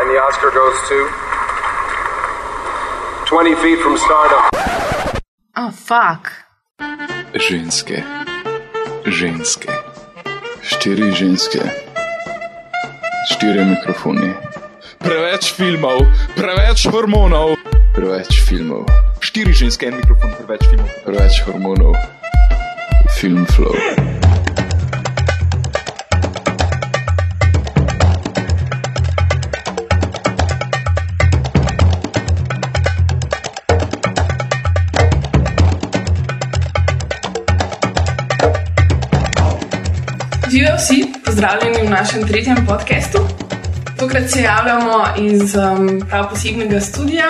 [0.00, 0.98] And the Oscar goes to
[3.26, 4.42] 20 feet from stardom.
[5.56, 6.30] Oh, fuck.
[7.34, 8.04] Ženske,
[9.06, 9.68] ženske,
[10.62, 11.60] štiri ženske,
[13.30, 14.32] štiri mikrofoni,
[14.98, 17.56] preveč filmov, preveč hormonov,
[17.94, 18.86] preveč filmov,
[19.20, 21.98] štiri ženske, en mikrofon, preveč filmov, preveč hormonov,
[23.18, 24.17] film flow.
[41.38, 43.18] Pozdravljeni v našem tretjem podkastu.
[43.98, 47.24] Tokrat se javljamo iz um, prav posebnega studia,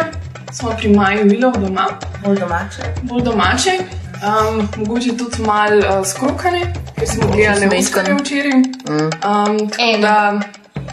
[0.53, 1.87] smo pri Maju Vilov doma,
[2.25, 2.83] bolj domače.
[3.03, 3.71] bolj domače,
[4.25, 8.09] um, mogoče tudi malo uh, skrokane, ker smo gledali Zmečkane.
[8.09, 8.53] nekaj včeraj.
[8.53, 9.99] Um, tako Ene.
[9.99, 10.41] da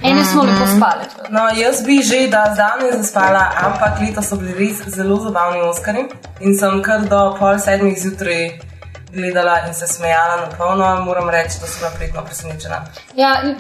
[0.03, 1.03] Ene smo lepo spale.
[1.29, 6.03] No, jaz bi že da zdavnaj zaspala, ampak letos so bili res zelo zabavni Oskari
[6.41, 8.74] in sem kar do pol sedmih zjutraj
[9.15, 11.01] gledala in se smejala na polno.
[11.01, 12.83] Moram reči, da sem bila prijetno presenečena.
[13.15, 13.57] Ja, in-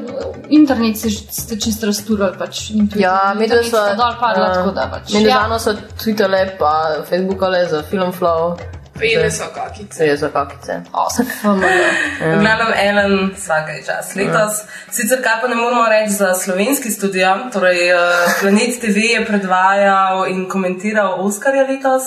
[0.51, 2.37] internet se, ste čisto razturali.
[2.37, 2.59] Pač,
[2.95, 4.53] Ja, medve so dol padla, ja.
[4.53, 5.13] tako da pač.
[5.13, 6.71] Medvano so tweetale, pa
[7.05, 8.57] facebookale za film flow,
[8.93, 10.05] pojeli so kakice.
[10.05, 10.81] je za kakice.
[10.93, 11.29] Awesome.
[12.25, 14.15] V glavnem, Ellen, vsaka je čas.
[14.15, 17.97] Letos, sicer kaj pa ne moramo reči za slovenski studio, torej eh,
[18.41, 22.03] Planet TV je predvajal in komentiral Oskarja letos.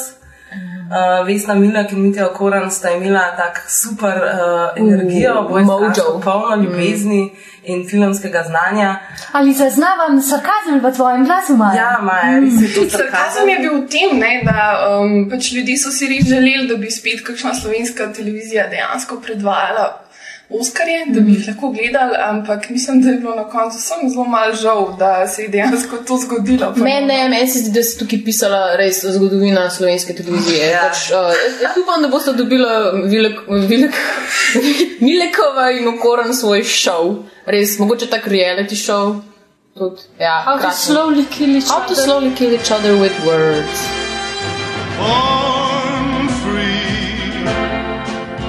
[0.89, 6.21] Uh, Vesna Milak in Mitja Koran sta imela tak super uh, energijo, Uh, mojo.
[6.25, 7.33] polno ljubezni
[7.65, 8.97] in filmskega znanja.
[9.33, 11.77] Ali zaznavam sarkazem v tvojem glasu, Maja?
[11.77, 15.77] Ja, Maja, res je to Sarkazem je bil v tem, ne, da um, pač ljudje
[15.77, 20.08] so si res želeli, da bi spet kakšna slovenska televizija dejansko predvajala
[20.51, 24.25] Oskarje, da bi jih lahko gledali, ampak mislim, da je bilo na koncu samo zelo
[24.25, 26.73] malo žal, da se je dejansko to zgodilo.
[26.75, 30.67] Pa Meni ne, meni se zdi, da se tukaj pisala res zgodovina slovenske televizije.
[30.67, 30.81] Ja.
[30.83, 31.19] Pač, uh,
[31.63, 32.73] jaz, upam, da boste dobila
[33.05, 33.95] Vilek, Vilek,
[35.01, 37.13] Milekova in Okoran svoj šov.
[37.47, 39.21] Res, mogoče tak reality show.
[39.79, 42.05] Tudi, ja, How to slowly kill each How to other.
[42.05, 43.79] slowly kill each other with words.
[44.99, 47.45] born free,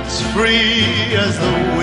[0.07, 1.78] as free as the wind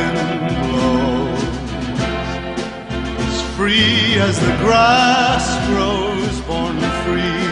[3.66, 7.46] free as the grass grows, born free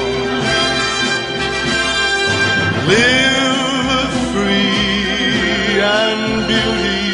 [2.94, 7.08] Live free and beauty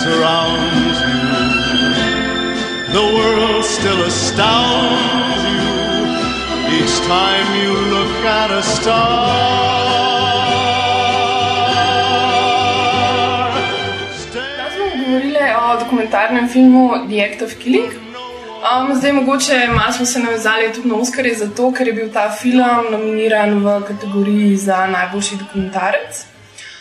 [0.00, 1.28] surrounds you.
[2.96, 5.66] The world still astounds you
[6.78, 9.65] each time you look at a star.
[16.16, 17.92] Dokumentarnem filmu The Act of Killing.
[18.66, 22.30] Um, zdaj, mogoče malo smo se navezali tudi na Oscarje, zato ker je bil ta
[22.32, 26.24] film nominiran v kategoriji za najboljši dokumentarec.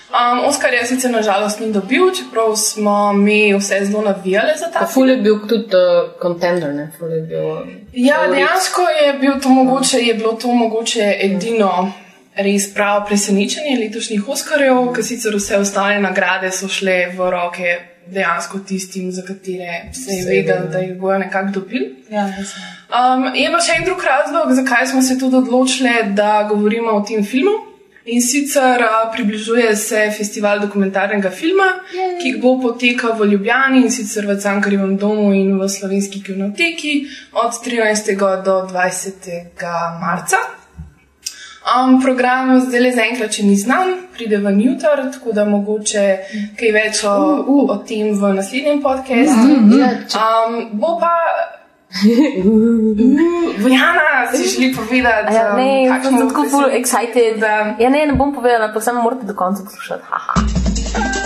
[0.09, 5.09] Um, Oscarja sicer nažalost ni dobil, čeprav smo mi vse zelo navijali za ta ful
[5.09, 6.91] je bil tudi uh, contender, ne?
[7.00, 7.44] Ful je bil,
[7.94, 8.35] Ja, favorit.
[8.35, 11.91] dejansko je, bil to mogoče, je bilo to mogoče edino
[12.35, 17.78] res pravo presenečenje letošnjih Oskarjev, ker sicer vse ostale nagrade so šle v roke
[18.08, 21.96] dejansko tistim, za katere se je vedelo, da jih bojo nekako dobili.
[22.10, 22.26] Ja.
[22.26, 27.02] Um, je pa še en drug razlog, zakaj smo se tudi odločili, da govorimo o
[27.02, 27.56] tem filmu.
[28.06, 31.72] In sicer a, približuje se festival dokumentarnega filma,
[32.22, 36.94] ki bo potekal v Ljubljani in sicer v Cankarjevem domu in v slovenski kinoteki
[37.34, 38.14] od 13.
[38.46, 39.32] do 20.
[40.02, 40.65] marca.
[41.66, 46.03] Um, program zdaj le zaenkrat še ni znan, pride v Newtor, tako da mogoče
[46.59, 47.14] kaj več o,
[47.66, 49.48] o tem v naslednjem podkastu.
[49.80, 51.14] Ja, Um, bo pa.
[53.64, 57.40] Vojana, si želi povedati, Ja, um, ne, kakšno sem tako full presenečenje, excited.
[57.40, 61.25] Da, Ja, ne, ne bom povedala, ampak samo morate do konca poslušati.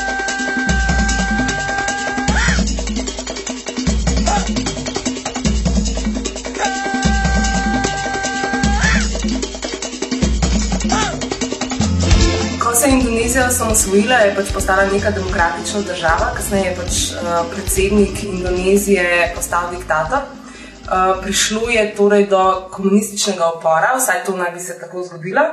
[12.80, 17.18] Se je Indonezija osamosvojila, je pač postala neka demokratična država, kasneje je pač uh,
[17.52, 20.20] predsednik Indonezije postal diktator.
[20.20, 25.44] Uh, prišlo je torej do komunističnega upora, vsaj to naj bi se tako zgodilo.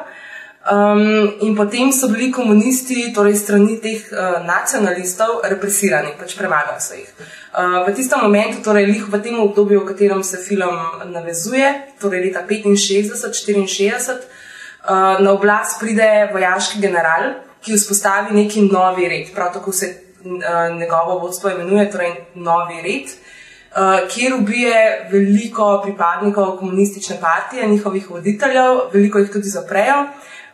[0.70, 6.94] Um, in potem so bili komunisti, torej strani teh uh, nacionalistov, represirani, pač premagali so
[6.94, 7.11] jih.
[7.11, 10.78] Uh, v tistem momentu, torej lih v tem obdobju, v katerem se film
[11.11, 14.46] navezuje, torej leta 65-64,
[14.87, 17.33] Uh, na oblast pride vojaški general,
[17.65, 19.33] ki vzpostavi neki novi red.
[19.35, 19.87] Prav tako se
[20.25, 28.11] uh, njegovo vodstvo imenuje, torej Novi red, uh, kjer ubije veliko pripadnikov komunistične partije, njihovih
[28.11, 30.06] voditeljev, veliko jih tudi zaprejo.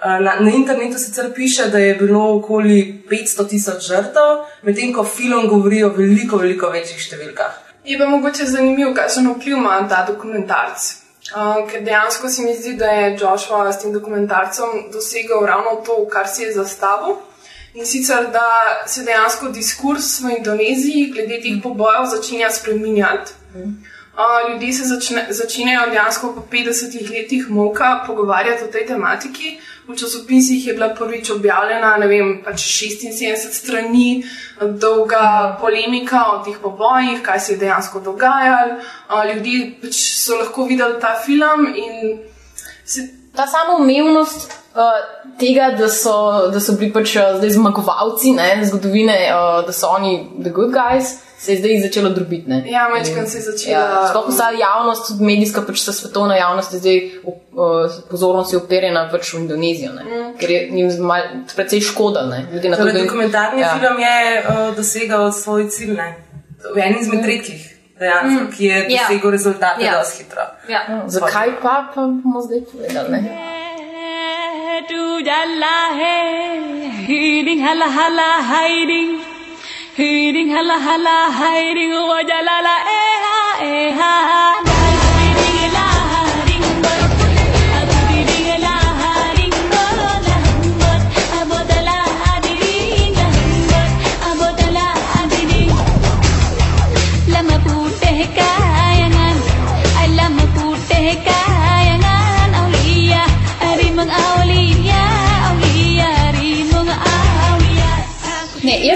[0.02, 5.46] Na, na internetu sicer piše, da je bilo okoli 500 tisoč žrtev, medtem ko film
[5.48, 7.60] govori o veliko, veliko večjih številkah.
[7.84, 11.01] Je pa mogoče zanimivo, kakšen vpliv ima ta dokumentarc.
[11.30, 16.02] Uh, ker dejansko se mi zdi, da je Joshua s tem dokumentarcem dosegel ravno to,
[16.10, 17.16] kar si je zastavil.
[17.74, 18.48] In sicer, da
[18.86, 23.32] se dejansko diskurs v Indoneziji glede teh pobojev začenja spreminjati.
[24.12, 29.58] Uh, ljudje se začne, začenjajo dejansko po 50 letih moka pogovarjati o tej tematiki.
[29.88, 34.24] V časopisih je bila prvič objavljena vem, pač 76 strani
[34.60, 38.76] dolga polemika o teh pobojih, kaj se je dejansko dogajalo.
[39.08, 42.20] Uh, ljudje pač so lahko videli ta film in
[42.84, 46.12] se Ta samoumevnost uh, tega, da so,
[46.52, 50.68] da so bili pač uh, zdaj zmagovalci ne, zgodovine, uh, da so oni the good
[50.74, 52.46] guys, se je zdaj začelo drobiti.
[52.50, 52.62] ne.
[52.66, 53.78] Ja, večkrat se je začela.
[53.78, 57.34] Ja, Sploh vsa javnost, tudi medijska, pač ta svetovna javnost je zdaj uh,
[58.10, 60.28] pozornost je uperjena pač v Indonezijo, ne, mm.
[60.38, 61.22] ker je njim mal,
[61.56, 62.22] precej škoda.
[62.26, 63.66] Ne, glede na to, Torej, jim- dokumentarni ja.
[63.66, 63.78] ja.
[63.78, 66.08] film je uh, dosegal svoj cilj, ne?
[66.74, 67.62] v eni izmed redkih,
[67.98, 68.52] dejansko, mm.
[68.54, 69.02] ki je Ja.
[69.02, 69.90] dosegel rezultate Ja.
[69.90, 69.98] yeah.
[69.98, 70.46] dosti hitro.
[70.68, 70.80] Ja.
[71.08, 73.10] Zakaj pa, pa bomo zdaj povedali?
[73.10, 73.22] Ne?
[74.88, 79.10] tu jalla hai hiding hala hala hiding
[79.96, 82.76] hiding hala hala hiding wa jalla la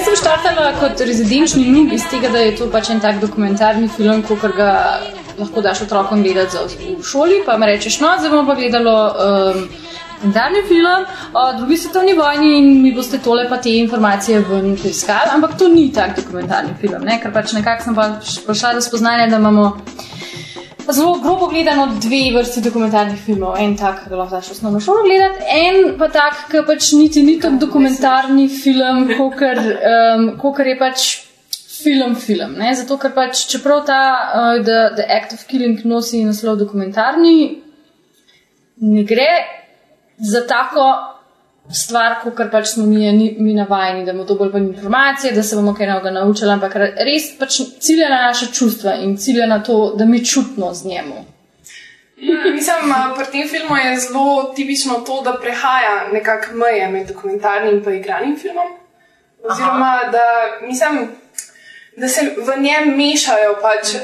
[0.06, 4.22] sem štartala kot rezidenčni nub iz tega, da je to pač en tak dokumentarni film,
[4.28, 4.68] kot ga
[5.38, 7.40] lahko daš otrokom gledati za, v šoli.
[7.46, 9.64] Pa mi rečeš, no, zdaj bomo pa gledalo um,
[10.12, 15.34] dokumentarni film o drugi svetovni vojni in mi boste tole pa te informacije ven poiskali.
[15.34, 17.18] Ampak to ni tak dokumentarni film, ne?
[17.22, 18.08] ker pač nekako sem pa
[18.46, 19.72] prišla do spoznanja, da imamo.
[20.92, 23.56] Zelo grobo gledano dve vrsti dokumentarnih filmov.
[23.58, 26.92] En tak, ki ga lahko daš v osnovno šolo gledati, en pa tak, ki pač
[26.94, 31.06] niti ni tako dokumentarni film, kot um, je pač
[31.82, 32.54] film, film.
[32.60, 32.74] Ne?
[32.78, 37.36] Zato, ker pač čeprav ta uh, the, the Act of Killing nosi naslov dokumentarni,
[38.86, 39.30] ne gre
[40.22, 40.86] za tako
[41.70, 45.56] stvar, kot pač smo mi, ni- mi navajeni, da bomo dobili pa informacije, da se
[45.56, 49.62] bomo kaj novega naučili, ampak re- res pač cilja na naše čustva in cilja na
[49.62, 51.24] to, da mi čutimo z njemu.
[52.18, 57.08] Ja, mislim, a, pri tem filmu je zelo tipično to, da prehaja nekako meje med
[57.08, 58.66] dokumentarnim in igranim filmom.
[59.44, 60.22] Oziroma, da,
[60.62, 61.08] mislim,
[61.96, 63.94] da se v njem mešajo pač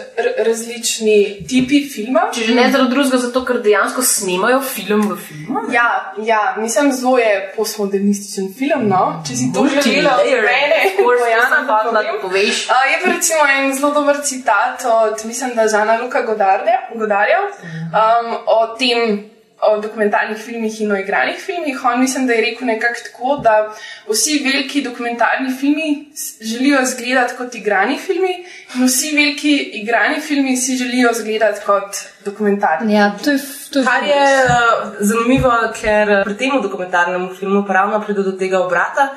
[0.47, 2.21] različni tipi filma.
[2.33, 5.65] Če že ne zaradi drugega, zato ker dejansko snemajo film v filmu.
[5.73, 8.89] Ja, ja, mislim, zelo je postmodernističen film.
[8.89, 9.03] No?
[9.29, 12.23] Če si to želela od mene, Bojana, da povem.
[12.23, 12.65] poveš.
[12.71, 17.43] Uh, je pa recimo en zelo dober citat od, mislim, da Žana Luka Godarja, Godarja
[17.45, 19.32] um, o tem,
[19.63, 21.85] o dokumentarnih filmih in o igranih filmih.
[21.85, 23.75] On mislim, da je rekel nekako tako, da
[24.09, 26.09] vsi veliki dokumentarni filmi
[26.41, 28.35] želijo izgledati kot igrani filmi,
[28.75, 32.95] in vsi veliki igrani filmi si želijo izgledati kot dokumentarni.
[32.95, 33.39] Ja, to je,
[33.73, 38.23] to je Kar je uh, zanimivo, ker eh, pri tem dokumentarnem filmu pa ravno pride
[38.23, 39.09] do tega obrata,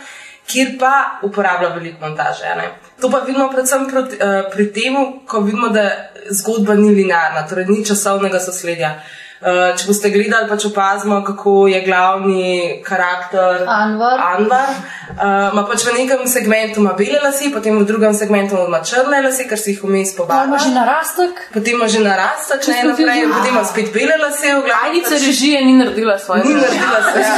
[0.48, 2.55] kjer pa uporablja veliko montaže.
[2.55, 2.69] ne.
[3.01, 5.89] To pa vidimo predvsem proti, uh, pri tem, ko vidimo, da
[6.29, 8.96] zgodba ni linearna, torej ni časovnega sosledja.
[8.96, 14.21] Uh, če boste gledali, pač opazimo, kako je glavni karakter Anwar.
[14.33, 14.71] Anwar.
[15.15, 19.21] Uh, ima pač v nekem segmentu ima bele lase, potem v drugem segmentu ima črne
[19.21, 20.47] lase, ker si jih vmes pobarva.
[20.49, 21.43] ima že narastek.
[21.53, 23.37] Potem ima že narastek, ne naprej, fizično.
[23.37, 24.83] potem ima spet bele lase, glavi.
[24.85, 27.19] Tajnica režije ni naredila svoje Ni naredila se.
[27.21, 27.37] Ja.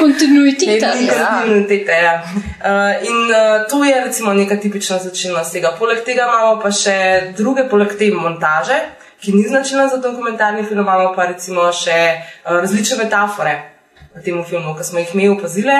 [0.00, 0.94] Kontinuiteta.
[0.94, 2.16] Ni kontinuitete, ja.
[2.24, 5.76] Uh, in uh, to je recimo neka tipična značilnost tega.
[5.78, 6.96] Poleg tega imamo pa še
[7.36, 12.00] druge, poleg te montaže, ki ni značilna za dokumentarni film, imamo pa recimo še
[12.44, 13.54] uh, različne metafore
[14.14, 15.74] v tem filmu, ki smo jih mi opazili.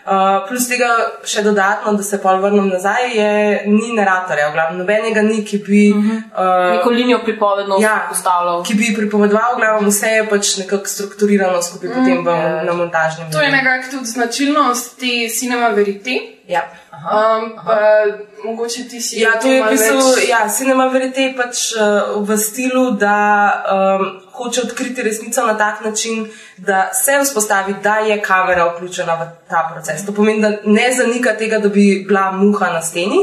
[0.00, 0.86] Uh, plus tega
[1.28, 3.32] še dodatno, da se pol vrnem nazaj, je
[3.68, 5.82] ni naratorja, v glavnem nobenega ni, ki bi.
[5.92, 8.62] Uh, Neko linijo pripovedno Ja, postavljal.
[8.64, 13.28] ki bi pripovedoval, glavno vse je pač nekako strukturirano skupaj potem v, na montažnem.
[13.30, 16.16] To je nekako tudi značilnost te cinema verite.
[16.50, 16.62] Ja.
[16.92, 18.04] Um, pa
[18.44, 19.20] mogoče ti si.
[19.20, 23.14] Ja, to je v bistvu, več- ja, Cinema Verite je pač uh, v stilu, da
[23.70, 26.26] um, hoče odkriti resnico na tak način,
[26.58, 30.02] da se vzpostavi, da je kamera vključena v ta proces.
[30.06, 33.20] To pomeni, da ne zanika tega, da bi bila muha na steni.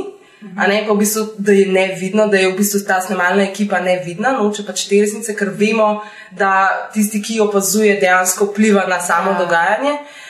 [0.55, 3.79] A ne pa v bistvu, da je nevidno, da je v bistvu ta snemalna ekipa
[3.81, 5.87] nevidna, noče pač te resnice, ker vemo,
[6.31, 6.51] da
[6.93, 9.39] tisti, ki opazuje, dejansko vpliva na samo ja.
[9.41, 9.95] dogajanje.
[9.97, 10.26] Uh,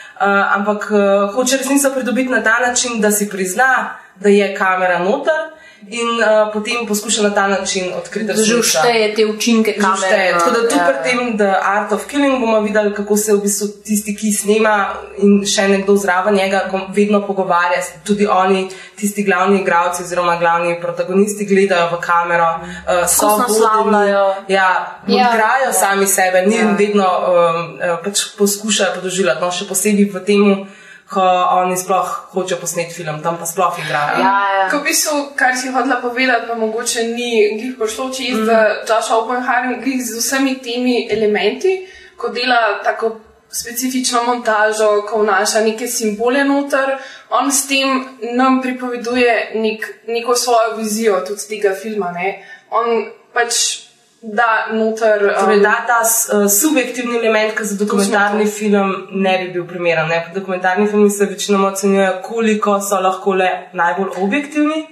[0.56, 5.57] ampak uh, hoče resnico pridobiti na ta način, da si prizna, da je kamera noter
[5.90, 8.62] in uh, potem poskuša na ta način odkriti Da že resnico.
[8.64, 9.98] všteje te učinke kamere.
[10.08, 10.34] šteje.
[10.34, 10.40] no.
[10.40, 11.04] Tako da tudi Ja, pri ja.
[11.06, 14.76] tem The Art of Killing bomo videli, kako se v bistvu tisti, ki snema
[15.18, 17.78] in še nekdo zraven njega, vedno pogovarja.
[18.04, 24.26] Tudi oni, tisti glavni igravci oziroma glavni protagonisti, gledajo v kamero, uh, so vodeni, Ja,
[24.48, 24.70] Ja.
[25.08, 26.76] ja, igrajo sami sebe, ni ja.
[26.78, 29.42] vedno um, eh, pač poskušajo podoživljati.
[29.42, 30.68] No, še posebej v tem,
[31.10, 31.24] ko
[31.64, 34.20] oni sploh hočejo posneti film, tam pa sploh igrajo.
[34.20, 34.66] Ja, ja.
[34.72, 38.46] Ko v bistvu, kar si hodila povedati, pa mogoče ni glih prišlo čez, mm.
[38.46, 41.88] da Josh Oppenheimer glih z vsemi temi elementi,
[42.18, 43.16] ko dela tako
[43.52, 46.98] specifično montažo, ko vnaša neke simbole noter,
[47.30, 48.04] on s tem
[48.36, 52.12] nam pripoveduje nek, neko svojo vizijo tudi tega filma.
[52.12, 52.44] Ne?
[52.70, 53.87] On pač
[54.22, 55.20] da noter.
[55.40, 60.08] Torej, um, da ta uh, subjektivni element, ki za dokumentarni film ne bi bil primeren.
[60.08, 60.32] Ne?
[60.36, 64.86] Dokumentarni filmi se večinoma ocenjujejo, koliko so lahko le najbolj objektivni,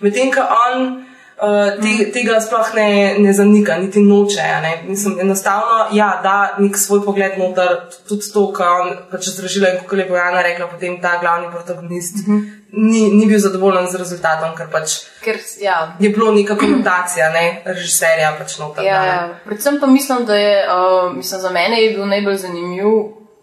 [0.00, 1.04] medtem ko on.
[1.44, 2.88] Uh, te, tega sploh ne,
[3.20, 4.44] ne zanika, niti noče.
[4.62, 4.72] Ne?
[4.88, 7.74] Mislim, enostavno, ja, da nek svoj pogled noter,
[8.08, 12.22] tudi to, kar on pač zražila in kako je Bojana rekla, potem ta glavni protagonist
[12.22, 12.44] uh -huh.
[12.72, 17.62] ni, ni bil zadovoljen z rezultatom, ker pač Ker, ja, je bilo neka konotacija, ne,
[17.64, 18.84] režiserja pač noter.
[18.84, 19.28] Ja, ja.
[19.44, 22.86] Predvsem pa mislim, da je uh, mislim, za mene je bil najbolj zanimiv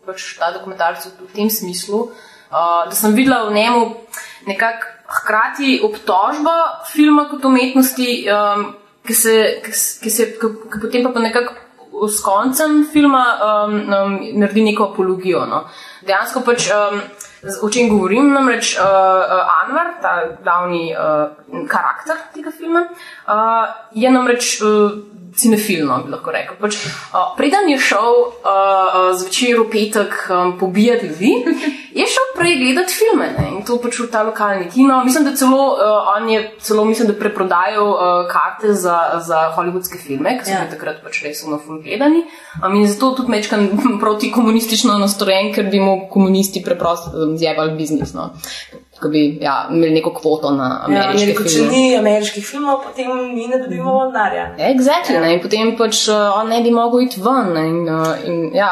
[0.06, 3.94] pač ta dokumentarc v tem smislu, uh, da sem videla v njemu
[4.48, 6.54] nekako hkrati obtožbo
[6.92, 8.70] filma kot umetnosti, um,
[9.08, 14.64] ki se, ki, se ki, ki potem pa, nekako s koncem filma um, um, naredi
[14.72, 15.46] neko apologijo.
[15.50, 15.66] No.
[16.08, 16.72] Dejansko pač.
[16.72, 17.04] Um,
[17.66, 20.12] O čem govorim, namreč uh, uh, Anwar, ta
[20.44, 21.32] glavni uh,
[21.66, 24.94] karakter tega filma, uh, je namreč uh,
[25.36, 26.58] cinefilno, bi lahko rekel.
[26.60, 31.32] Pač, uh, preden je šel uh, uh, zvečer v petek um, pobijati ljudi,
[31.96, 33.48] je šel prej gledati filme ne?
[33.56, 35.00] in to pač v ta lokalni kino.
[35.06, 40.00] Mislim, da celo uh, on je celo, mislim, da preprodajal uh, karte za, za hollywoodske
[40.00, 40.66] filme, ki so Ja.
[40.66, 42.26] bili takrat pač res na full gledani.
[42.60, 43.70] Um, in zato tudi mečkan
[44.04, 48.14] proti komunistično nastrojen, ker bi mu komunisti preprosto zjebali biznis.
[48.14, 48.32] No?
[49.02, 51.72] Ko bi ja, imeli neko kvoto na Ja, ameriške če filme.
[51.72, 54.44] ni ameriških filmov, potem mi ne dobimo denarja.
[54.60, 57.54] Exactly, ne, in potem pač uh, on ne bi mogel iti ven.
[57.54, 58.70] ne, In, uh, in, ja,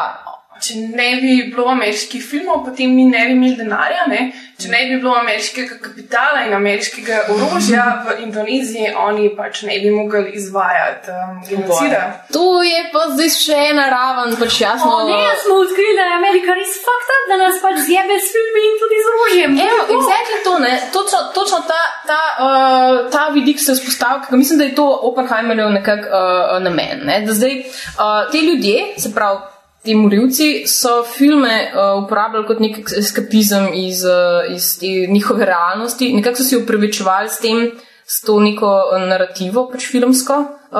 [0.60, 4.06] Če ne bi bilo ameriških filmov, potem mi ne bi imeli denarja.
[4.10, 4.30] Ne?
[4.60, 9.92] Če ne bi bilo ameriškega kapitala in ameriškega orožja v Indoneziji, oni pač ne bi
[9.94, 12.00] mogli izvajati um, genocida.
[12.34, 14.90] to je pa zdaj še ena raven, pač jasno.
[14.90, 18.64] O, ne, smo odkrili, da je Amerika res up, da nas pač zjebe s filmi
[18.68, 19.56] in tudi z orožjem.
[19.68, 20.74] Evo, exactly to, ne.
[20.92, 25.72] Točno, točno ta, ta, uh, ta vidik se vzpostavlja, ker mislim, da je to Oppenheimerjev
[25.78, 27.06] nekako uh, namen.
[27.08, 27.22] Ne.
[27.24, 29.40] Da zdaj uh, te ljudje, se pravi.
[29.82, 36.12] Ti morilci so filme uh, uporabljali kot nek eskapizem iz, uh, iz te njihove realnosti,
[36.12, 37.70] nekako so si upravičevali s tem,
[38.10, 40.78] s to neko uh, narativo, pač filmsko, uh,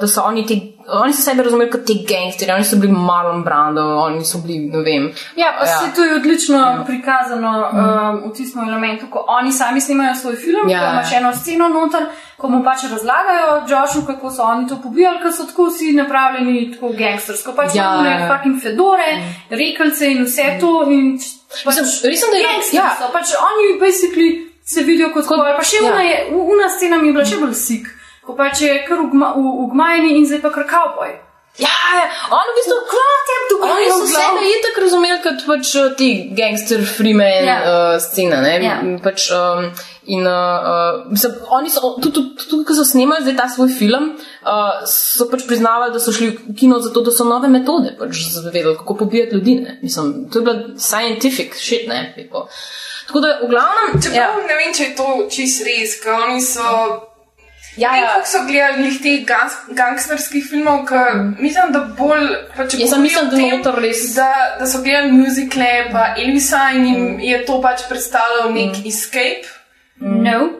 [0.00, 0.54] da so oni, te,
[0.96, 4.62] oni so sebe razumeli kot te gangsterje, oni so bili Marlon Brando, oni so bili,
[4.66, 5.10] ne vem.
[5.36, 5.76] Ja, pa Ja.
[5.76, 6.82] se to je odlično ja.
[6.86, 11.32] prikazano um, v tistem elementu, ko oni sami snimajo svoj film, Ja, ko imaš eno
[11.34, 12.06] sceno noter,
[12.36, 16.72] ko mu pač razlagajo Joshu, kako so oni to pobijali, ker so tako vsi napravljeni
[16.72, 17.52] tako gangstersko.
[17.52, 18.16] Pač Ja, ja.
[18.16, 18.28] ja.
[18.30, 19.34] fucking fedore, mm.
[19.52, 20.72] rekelce in vse to.
[20.88, 21.18] In,
[21.64, 22.88] pač, Mislim, res sem, da je- gangsters ja.
[22.98, 24.30] so, pač oni basically
[24.74, 25.42] se vidijo kot kot.
[25.56, 25.88] Pa še ja.
[25.90, 26.20] una, je,
[26.56, 27.90] una scena mi je bila še bolj sik,
[28.26, 29.34] ko pač je kar ugma,
[29.66, 31.18] ugmajeni in zdaj pa kar kavboj.
[31.58, 31.68] Ja,
[32.30, 32.76] on v bistvu.
[33.60, 37.56] Oni so sebe itak razumeli kot pač uh, ti gangster freeman Ja.
[37.60, 38.38] uh, scena.
[38.44, 38.52] Ne?
[38.62, 38.76] Ja.
[39.02, 39.66] Pač, um,
[40.06, 44.12] in uh, mislim, oni so, tudi, tudi, tudi ko so snemali zdaj ta svoj film,
[44.14, 48.22] uh, so pač priznavali, da so šli v kino zato, da so nove metode pač
[48.30, 49.58] zavedali, kako pobijati ljudi.
[49.66, 49.78] Ne?
[49.82, 52.06] Mislim, to je bila scientific shit, ne.
[52.16, 52.46] People.
[53.10, 54.46] Tako da, v glavnem, Čeprav ja.
[54.46, 56.62] ne vem, če je to čist res, ker oni so.
[57.76, 61.02] ja, Ja, ja, kako so gledali glih teh gans, gangsterskih filmov, ki
[61.38, 62.26] mislim, da bolj.
[62.56, 65.68] Pa, če Jaz sem mislim, o da tem, noter res- Da, da so gledali muzikle,
[65.92, 69.46] pa Elvisa in jim je to pač predstavljal nek escape.
[70.00, 70.50] No.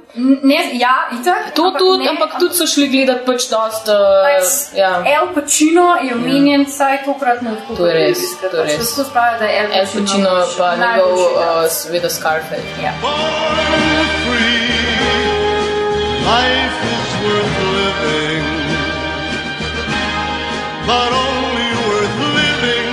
[0.42, 1.54] Ne, ja, itak.
[1.54, 3.88] To ampak tudi, ne, ampak tudi so šli gledati pač dost.
[3.88, 3.94] Uh,
[4.26, 4.90] Pač ja.
[5.06, 7.78] El Pacino je omenjen, saj tokrat ne odkud.
[7.78, 8.90] To je res, to je res.
[8.90, 10.34] Tako spravijo, da je El El Pacino.
[10.34, 12.68] Pacino pa njegov, uh, seveda, Scarface.
[12.84, 12.92] Ja.
[16.30, 18.44] Life is worth living,
[20.86, 22.92] but only worth living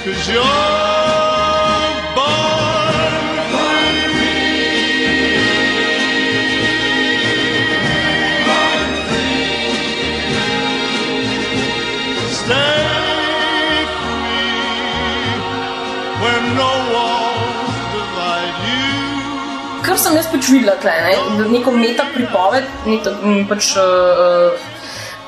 [0.00, 0.73] because you're
[20.04, 24.52] sem jaz pač videla, tle, ne, da neko meta pripoved, neto, m, pač, uh,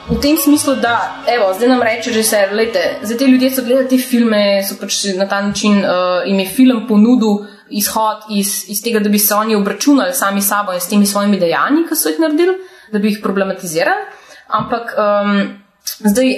[0.07, 3.91] v tem smislu, da evo, zdaj nam reče režiser, gledajte, zdaj te ljudje so gledali
[3.91, 8.83] te filme, so pač na ta način uh, jim je film ponudil izhod iz, iz
[8.85, 11.99] tega, da bi se oni obračunali sami s sabo in s temi svojimi dejanji, ki
[11.99, 12.59] so jih naredili,
[12.93, 14.07] da bi jih problematizirali.
[14.47, 15.41] Ampak um,
[15.87, 16.33] zdaj,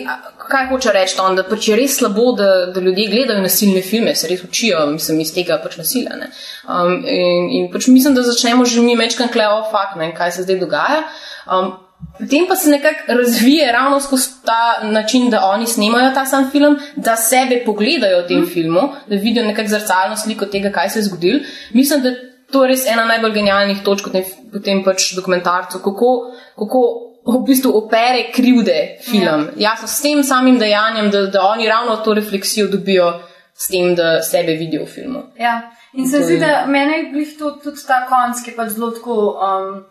[0.48, 4.14] kaj hoče reči on, da pač je res slabo, da, da ljudje gledajo nasilne filme,
[4.14, 6.16] se res učijo, mislim, iz tega pač nasilja.
[6.20, 6.30] ne.
[6.68, 10.46] Um, in, in pač mislim, da začnemo že mi mečkan kleo fakt, ne, kaj se
[10.48, 11.04] zdaj dogaja.
[11.46, 11.76] Um,
[12.18, 16.78] Potem pa se nekako razvije ravno skozi ta način, da oni snemajo ta sam film,
[16.96, 21.02] da sebe pogledajo v tem filmu, da vidijo nekako zrcalno sliko tega, kaj se je
[21.02, 21.40] zgodilo.
[21.74, 22.14] Mislim, da
[22.52, 26.12] to je res ena najbolj genialnih točk v tem, v tem pač dokumentarcu, kako,
[26.58, 26.82] kako
[27.28, 29.24] v bistvu opere krivde film.
[29.56, 29.70] Ja.
[29.70, 33.12] Jasno, s tem samim dejanjem, da, da oni ravno to refleksijo dobijo
[33.54, 35.22] s tem, da sebe vidijo v filmu.
[35.36, 35.60] Ja.
[35.92, 38.90] In se zdi, je- da meni je to, tudi ta konc, ki je pač zelo
[38.90, 39.14] tako.
[39.36, 39.84] Um,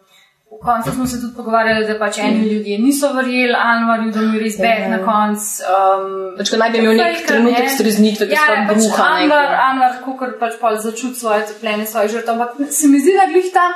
[0.47, 4.33] v koncu smo se tudi pogovarjali, da pač eni ljudje niso verjeli Anvarju, da mu
[4.33, 5.47] je res bed na koncu.
[5.67, 7.69] Um, Pač, ko naj bi imel nek Fejka, trenutek ne.
[7.69, 9.09] streznitve, da ja, ja, pač bruha.
[9.09, 12.33] ne, Anvar, Anvar, kako pač pol začuti svoje trpljenje, svoje žrtve.
[12.33, 13.67] Ampak se mi zdi, da glih ta.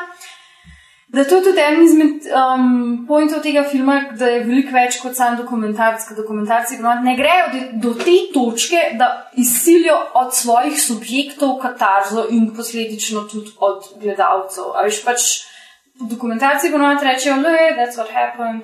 [1.11, 5.17] Da to je tudi en izmed um, pointov tega filma, da je veliko več kot
[5.17, 7.49] sam dokumentarc, ker dokumentarci ne grejo
[7.83, 14.71] do, te točke, da izsilijo od svojih subjektov katarzo in posledično tudi od gledalcev.
[14.75, 15.31] A veš pač.
[16.01, 17.49] Dokumentarci ponovadi rečejo, da
[17.83, 17.89] je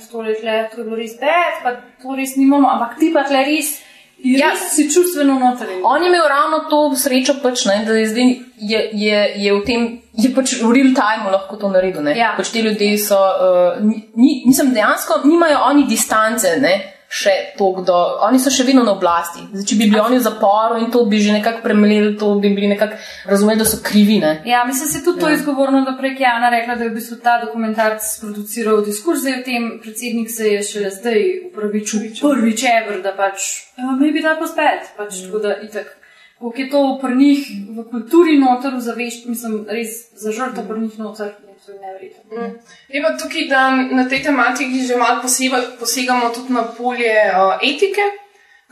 [0.09, 3.27] to je, tle, to je bilo res bed, pa to res nimamo, ampak ti pa
[3.27, 3.75] tle res,
[4.23, 4.55] Ja.
[4.55, 5.81] si čustveno notranje.
[5.83, 9.63] On je imel ravno to srečo, pač, ne, da je, zdaj, je, je, je v
[9.65, 12.01] tem, je pač v real time lahko to naredil.
[12.01, 12.17] ne.
[12.17, 12.33] Ja.
[12.37, 13.77] Pač ti ljudje so, uh,
[14.15, 17.95] ni, mislim, dejansko nimajo oni distance, ne, še toliko do,
[18.27, 19.43] oni so še vedno na oblasti.
[19.51, 22.51] Zdaj, če bi bili oni v zaporu in to bi že nekako premelili, to bi
[22.53, 22.99] bili nekako
[23.31, 24.31] razumeli, da so krivine.
[24.45, 25.35] Ja, mislim, se tudi to Ja.
[25.35, 29.39] izgovorno, da prej je Jana rekla, da je v bistvu ta dokumentarc produciral diskurs, zdaj
[29.39, 34.41] o tem predsednik se je šele zdaj upravičil prvič ever, da pač, uh, maybe that
[34.41, 35.25] was bad, pač mm.
[35.25, 35.95] tako da itak.
[36.37, 40.83] Koliko je to pri njih v kulturi noter, v zaveščini, mislim, res za žrtev pri
[40.83, 42.59] njih noter, je to nevrjetno.
[42.87, 47.57] Je pa tukaj, da na tej tematiki že malo poseba, posegamo tudi na polje uh,
[47.61, 48.01] etike.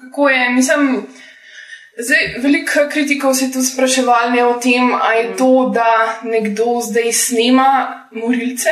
[0.02, 1.06] Kako je, mislim,
[1.98, 6.82] zdaj veliko kritikov se je tudi spraševali ne, o tem, ali je to, da nekdo
[6.82, 7.70] zdaj snema
[8.12, 8.70] morilce.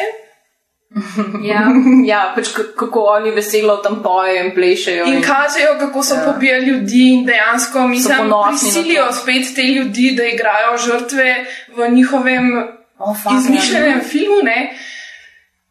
[1.49, 1.61] Ja.
[2.05, 5.05] Ja, pač kako oni veselo tam pojejo in plešejo.
[5.09, 6.21] In kažejo, kako so ja.
[6.25, 11.45] pobijali ljudi in dejansko mislim, prisilijo spet te ljudi, da igrajo žrtve
[11.75, 12.67] v njihovem
[13.03, 14.41] Oh, fuck, izmišljenem filmu.
[14.43, 14.73] Ne?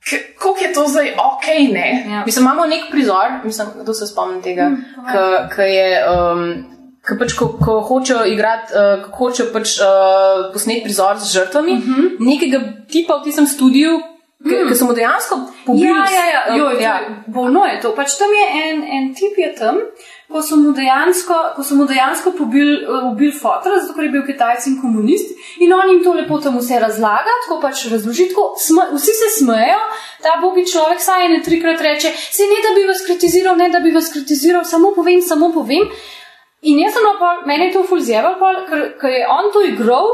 [0.05, 2.05] K- Koliko je to zdaj ok, ne?
[2.11, 2.23] Ja.
[2.27, 4.71] Mislim, imamo nek prizor, mislim, da se spomnim tega,
[5.55, 5.89] ki je.
[6.11, 11.33] Um, Ko, pač, ko, ko hočejo igrati, uh, ko hočejo pač, uh, posneti prizor z
[11.35, 12.05] žrtvami, uh -huh.
[12.23, 13.97] nekega tipa v tistem studiu,
[14.43, 14.75] ki mm.
[14.79, 15.89] so mu dejansko pobili.
[15.89, 17.01] Ja, ja, ja, uh, Joj, ja.
[17.27, 17.95] Bolno je to.
[17.95, 19.77] Pač tam je en, en tip je tam,
[20.33, 24.13] ko so mu dejansko, ko so mu dejansko pobili uh, ubil fotra, zato ker je
[24.15, 25.35] bil Kitajc in komunist.
[25.65, 29.31] In on jim to lepo tam vse razlaga, tako pač razloži, tako sma, vsi se
[29.39, 29.85] smejejo.
[30.25, 33.81] Ta bogi človek saj ne trikrat reče, se ne da bi vas kritiziral, ne da
[33.85, 35.89] bi vas kritiziral, samo povem, samo povem.
[36.63, 38.37] In jaz sem pa, meni je to fulzjeval,
[39.01, 40.07] ker je on to igral,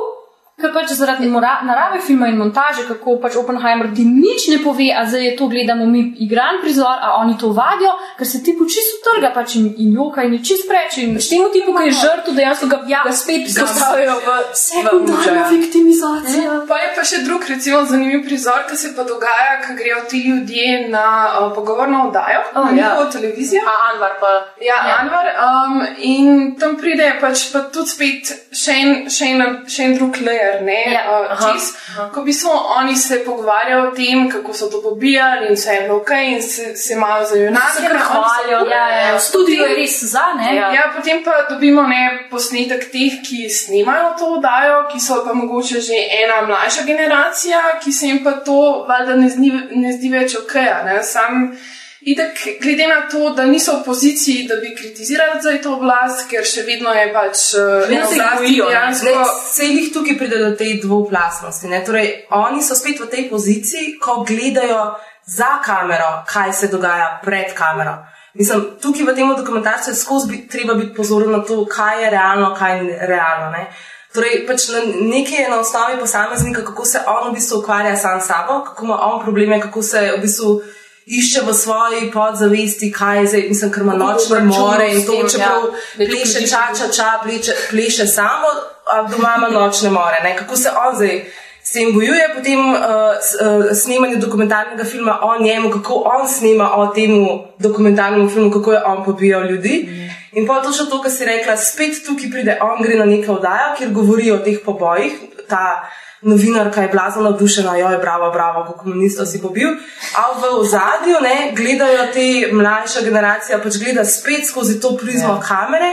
[0.61, 5.05] ker pač zaradi narave filma in montaže, kako pač Oppenheimer ti nič ne pove, a
[5.07, 8.99] zdaj je to gledamo mi igran prizor, a oni to vadijo, ker se ti čisto
[9.07, 10.99] trga pač in, in joka in je čist preč.
[10.99, 13.03] In Pač temu tipu, ki je žrtev, dejansko ga, Ja.
[13.05, 16.65] ga spet postavijo v sekundarna viktimizacija.
[16.69, 20.23] Pa je pa še drug, recimo, zanimiv prizor, ki se pa dogaja, ko grejo ti
[20.27, 21.05] ljudje na
[21.41, 22.75] uh, pogovorno oddajo, Oh, na ja.
[22.77, 23.63] njihovo televizijo.
[23.67, 24.31] A Anvar pa.
[24.61, 24.97] Ja, ja.
[25.03, 25.27] Anvar.
[25.39, 30.17] Um, in tam pride pač pa tudi spet še en, še en, še en drug
[30.25, 31.73] layer trailer, ne, Ja, uh, aha, čez,
[32.15, 35.81] ko bi so oni se pogovarjali o tem, kako so to pobijali in vse je
[35.81, 37.83] bilo ok, in se, se malo za junake.
[37.83, 40.57] Ne, hvalijo, ja, ja, v studiu je res za, ne?
[40.57, 40.73] Ja.
[40.73, 45.81] ja, potem pa dobimo ne posnetek teh, ki snimajo to oddajo, ki so pa mogoče
[45.81, 50.37] že ena mlajša generacija, ki se jim pa to valjda ne, zdi- ne zdi več
[50.37, 50.55] ok.
[51.03, 51.53] Sam
[52.01, 56.47] itak, glede na to, da niso v poziciji, da bi kritizirali zdaj to oblast, ker
[56.47, 61.69] še vedno je pač eh, Vedno na se jih tukaj pride do te dvoplastnosti.
[61.69, 61.83] ne.
[61.85, 64.95] Torej, oni so spet v tej poziciji, ko gledajo
[65.27, 67.99] za kamero, kaj se dogaja pred kamero.
[68.35, 72.11] Mislim, tukaj v tem dokumentarcu je skozi bit, treba biti pozoren na to, kaj je
[72.11, 73.51] realno, kaj ni realno.
[73.51, 73.67] Ne?
[74.15, 78.21] Torej, pač na, nekaj je na osnovi posameznika, kako se on v bistvu ukvarja sam
[78.21, 80.61] s sabo, kako ima on probleme, kako se v bistvu
[81.09, 85.63] išče v svoji podzavesti, kaj je zdaj, mislim, ker ima nočne more in to, čeprav
[85.99, 86.07] ja.
[86.07, 86.51] Pleše ljudi-
[86.97, 88.49] ča, pleše, pleše samo,
[88.93, 90.21] a doma ima nočne more.
[90.25, 90.37] Ne?
[90.37, 91.25] Kako se on zdaj
[91.65, 92.81] s tem bojuje, potem uh,
[93.21, 97.11] s, uh, snemanje dokumentarnega filma o njemu, kako on snema o tem
[97.59, 99.89] dokumentarnem filmu, kako je on pobijal ljudi.
[100.33, 103.77] In pa točno to, kar si rekla, spet tukaj pride on, gre na neko oddajo,
[103.79, 105.13] kjer govori o teh pobojih.
[105.49, 105.89] Ta
[106.23, 109.69] novinarka je blazno navdušena, jo je bravo, bravo, kako komunistov si pobil.
[110.17, 115.41] A v ozadju ne, gledajo te mlajša generacija, pač gleda spet skozi to prizmo ja.
[115.41, 115.93] kamere,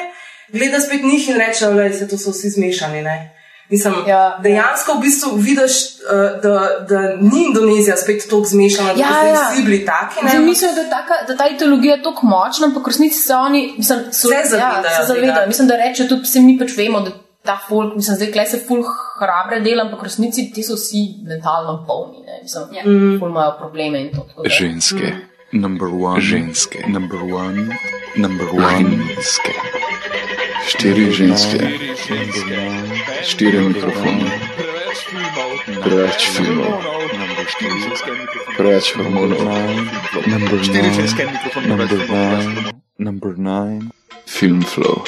[0.49, 3.01] gleda spet njih in reče, da se to so vsi zmešani.
[3.01, 3.31] Ne.
[3.69, 4.39] Mislim, Ja.
[4.43, 6.53] dejansko v bistvu vidiš, uh, da,
[6.89, 9.49] da ni Indonezija spet tako zmešana, da Ja, bi ja.
[9.51, 10.25] vsi bili taki.
[10.25, 10.39] ne.
[10.39, 14.27] Mislijo, da, taka, da ta ideologija je tako močna, ampak resnici se oni mislim, so,
[14.27, 15.47] Se zavedajo ja, se zavedajo.
[15.47, 17.11] Mislim, da reče tudi, vse mi pač vemo, da
[17.45, 18.83] ta folk, mislim, zdaj klej se ful
[19.19, 22.25] hrabre dela, ampak v resnici ti so vsi mentalno polni.
[22.25, 22.39] Ne?
[22.43, 22.83] Mislim, ja.
[23.19, 24.25] ful imajo probleme in to.
[24.27, 25.15] tako da- Ženske.
[25.51, 26.21] Number one.
[26.21, 26.83] Ženske.
[26.87, 27.77] Number one.
[28.15, 28.89] Number one.
[29.07, 29.53] Ženske.
[30.67, 31.59] Štiri ženske.
[33.23, 34.25] Štiri mikrofone.
[35.83, 36.81] Preveč filmov.
[38.57, 39.45] Preveč hormonov.
[40.27, 41.05] Number nine.
[41.67, 42.73] Number nine.
[42.97, 43.91] Number nine.
[44.25, 45.03] Film flow.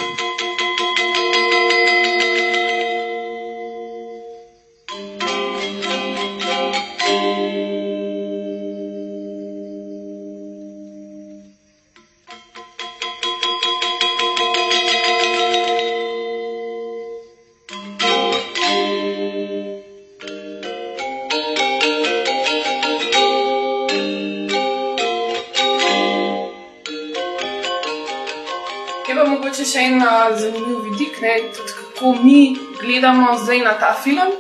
[29.08, 32.39] Je pa mogoče še en uh, zanimiv vidik, ne, tudi kako mi
[32.82, 34.34] gledamo zdaj na ta film,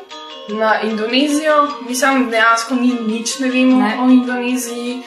[0.49, 1.55] na Indonezijo.
[1.81, 3.93] Mislim, dejansko mi nič ne vemo Ne.
[4.01, 5.03] o Indoneziji.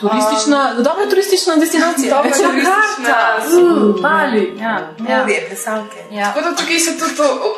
[0.00, 2.16] Turistična, dobra turistična destinacija.
[2.16, 3.16] Dobra turistična.
[3.62, 4.54] Uh, Bali.
[4.60, 4.74] Ja,
[5.08, 5.18] ja.
[5.18, 6.04] Morje, plesalke.
[6.10, 6.24] ja.
[6.24, 7.14] Tako da tukaj se tudi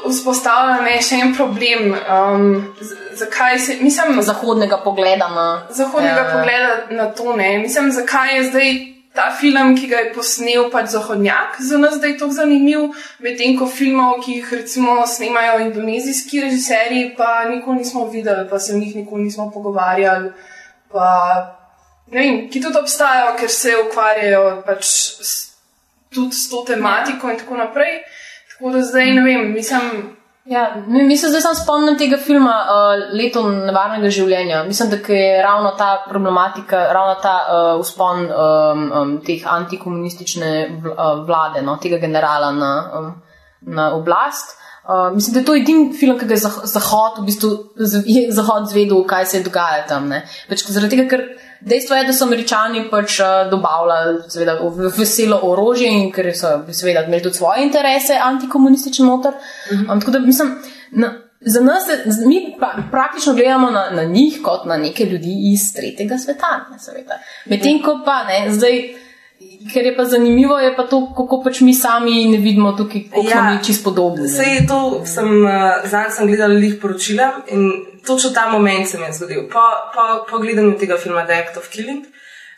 [0.09, 1.91] vzpostavlja ne, še en problem.
[1.93, 2.65] Um,
[3.13, 5.63] zakaj se, mislim, Zahodnega pogleda na.
[5.71, 6.31] zahodnega Ja.
[6.33, 7.59] pogleda na to ne.
[7.59, 8.71] Mislim, zakaj je zdaj
[9.15, 13.67] ta film, ki ga je posnel pač Zahodnjak, za nas zdaj tako zanimiv, medtem ko
[13.67, 18.97] filmov, ki jih recimo snemajo indonezijski režiserji, pa nikoli nismo videli, pa se o njih
[18.97, 20.31] nikoli nismo pogovarjali.
[20.93, 21.09] Pa,
[22.11, 25.35] vem, ki tudi obstajajo, ker se ukvarjajo pač s,
[26.15, 28.01] tudi s to tematiko in tako naprej.
[28.53, 30.20] Tako da zdaj ne vem, mislim.
[30.51, 34.65] Ja, mi, se zdaj sam spomnim tega filma uh, Leto nevarnega življenja.
[34.67, 41.23] Mislim, da je ravno ta problematika, ravno ta uh, vzpon um, um, teh antikomunistične uh,
[41.29, 43.13] vlade, no, tega generala na, um,
[43.77, 44.57] na oblast.
[44.81, 47.51] Uh, mislim, da je to edini film, ki ga je Zah- Zahod, v bistvu,
[48.07, 50.09] je Zahod zvedel, kaj se je dogajalo tam.
[50.09, 50.23] ne.
[50.49, 51.25] Pač, zaradi tega, ker
[51.61, 54.57] dejstvo je, da so američani pač uh, dobavljali seveda,
[54.97, 59.37] veselo orožje in ker so seveda imeli tudi svoje interese antikomunistične noter.
[59.77, 60.57] Um, tako da mislim,
[60.91, 61.85] na, za nas,
[62.27, 66.57] mi pa, praktično gledamo na, na njih kot na neke ljudi iz tretjega sveta.
[66.73, 67.21] Ne, seveda.
[67.47, 68.83] Medtem ko pa ne, zdaj.
[69.73, 73.27] Ker je pa zanimivo, je pa to, kako pač mi sami ne vidimo tukaj, kako
[73.29, 74.23] ja, smo mi čisto podobni.
[74.23, 74.29] ne.
[74.29, 77.69] Sej to sem, uh, zdaj sem gledala lih poročila in
[78.07, 79.43] točno ta moment se mi je zgodil.
[79.53, 82.07] Po, po, po gledanju tega filma The Act of Killing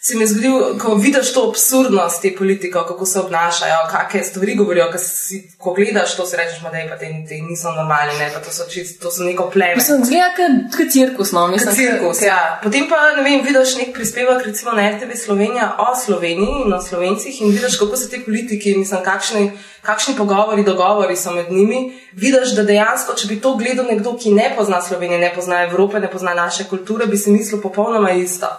[0.04, 4.54] se mi je zgodil, ko vidiš to absurdnost te politike, kako se obnašajo, kakšne stvari
[4.54, 4.86] govorijo.
[4.98, 8.40] Si, ko gledaš to, si rečeš, da je pa te, te niso normalni, ne, pa
[8.40, 9.76] to so, čist, to so neko pleme.
[9.76, 10.34] Mislim, zgleda
[10.76, 11.74] kot cirkus, no, mislim.
[11.74, 12.58] Cirkus, ke- ja.
[12.62, 16.82] Potem pa ne vem, vidiš nek prispevek recimo na RTV Slovenija o Sloveniji in o
[16.82, 21.80] Slovencih in vidiš, kako so te politiki, mislim, kakšni, kakšni pogovori, dogovori so med njimi.
[22.12, 26.00] Vidiš, da dejansko, če bi to gledal nekdo, ki ne pozna Slovenije, ne pozna Evrope,
[26.00, 28.50] ne pozna naše kulture, bi si mislil popolnoma isto.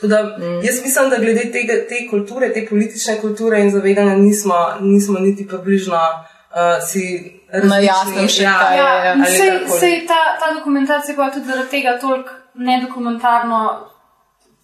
[0.00, 0.60] Teda, mm.
[0.64, 5.48] Jaz mislim, da glede tega, te kulture, te politične kulture in zavedanja nismo, nismo niti
[5.48, 7.04] približno uh, si
[7.64, 11.16] Na jasnem še ja, kaj je, Ja, ja, in ali sej, sej ta, ta dokumentacija
[11.16, 13.58] pa je tudi zaradi tega toliko nedokumentarno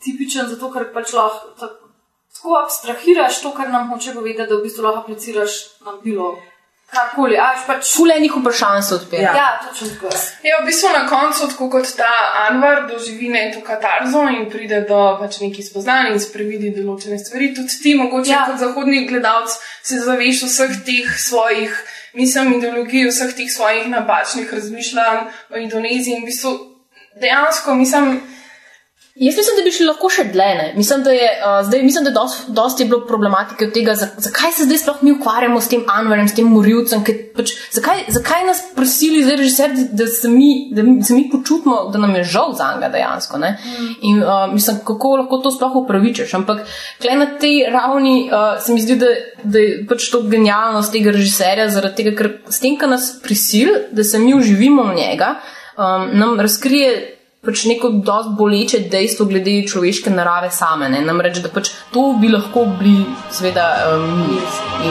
[0.05, 1.81] tipičen, zato ker pač lahko tak-
[2.37, 5.53] tako abstrahiraš to, kar nam hoče povedati, da v bistvu lahko apliciraš
[5.85, 6.37] na bilo
[6.91, 7.37] karkoli.
[7.39, 7.91] A pač.
[7.97, 9.23] Ful enih vprašanj se odpira.
[9.23, 9.35] Ja.
[9.37, 10.13] Ja, točno tako.
[10.47, 12.13] Ja, v bistvu na koncu, tako kot ta
[12.47, 17.83] Anvar doživi neko katarzo in pride do pač nekih spoznanj in sprevidi določene stvari, tudi
[17.83, 18.33] ti, mogoče.
[18.33, 18.45] Ja.
[18.51, 21.75] kot zahodni gledalec, se zaveš vseh teh svojih,
[22.15, 26.57] mislim, ideologij, vseh teh svojih napačnih razmišljanj o Indoneziji in v bistvu
[27.21, 28.21] dejansko, mislim,
[29.17, 30.73] Jaz mislim, da bi šli lahko še dlje.
[30.77, 34.11] Mislim, da je, uh, zdaj, mislim, da dost, dost je bilo problematike od tega, za,
[34.21, 37.01] zakaj se zdaj sploh mi ukvarjamo s tem Anvarjem, s tem morilcem.
[37.37, 41.31] Pač, zakaj, zakaj nas prosili zdaj režiser, da, da, se mi, da mi- se mi
[41.33, 43.41] počutimo, da nam je žal za njega dejansko.
[43.41, 43.55] Ne?
[44.03, 46.37] In uh, mislim, kako lahko to sploh upravičeš.
[46.37, 46.67] Ampak
[47.01, 51.17] klej na tej ravni uh, se mi zdi, da, da je pač to genialnost tega
[51.17, 55.39] režiserja, zaradi tega, ker s tem, kar nas prisil, da se mi uživimo v njega,
[55.81, 57.16] um, nam razkrije
[57.47, 60.91] pač neko dosti boleče dejstvo glede človeške narave same.
[60.93, 61.01] Ne?
[61.07, 64.91] Namreč, da pač to bi lahko bili, seveda, um, mi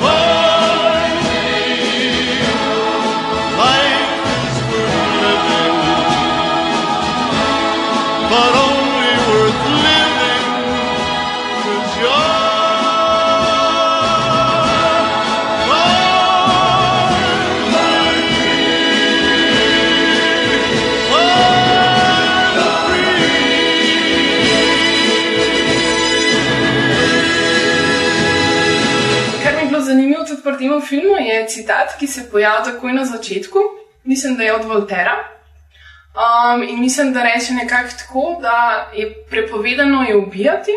[0.00, 0.50] worth
[5.20, 5.76] living,
[8.30, 8.59] but
[30.42, 33.58] pri tem filmu, je citat, ki se pojavlja takoj na začetku.
[34.04, 35.16] Mislim, da je od Voltera.
[36.10, 40.72] Um, in mislim, da reče nekako tako, da je prepovedano je ubijati,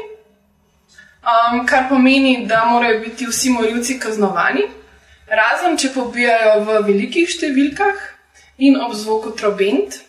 [1.24, 4.68] um, kar pomeni, da morajo biti vsi morilci kaznovani,
[5.28, 8.10] razen če pobijajo v velikih številkah
[8.58, 10.04] in ob zvoku trobent.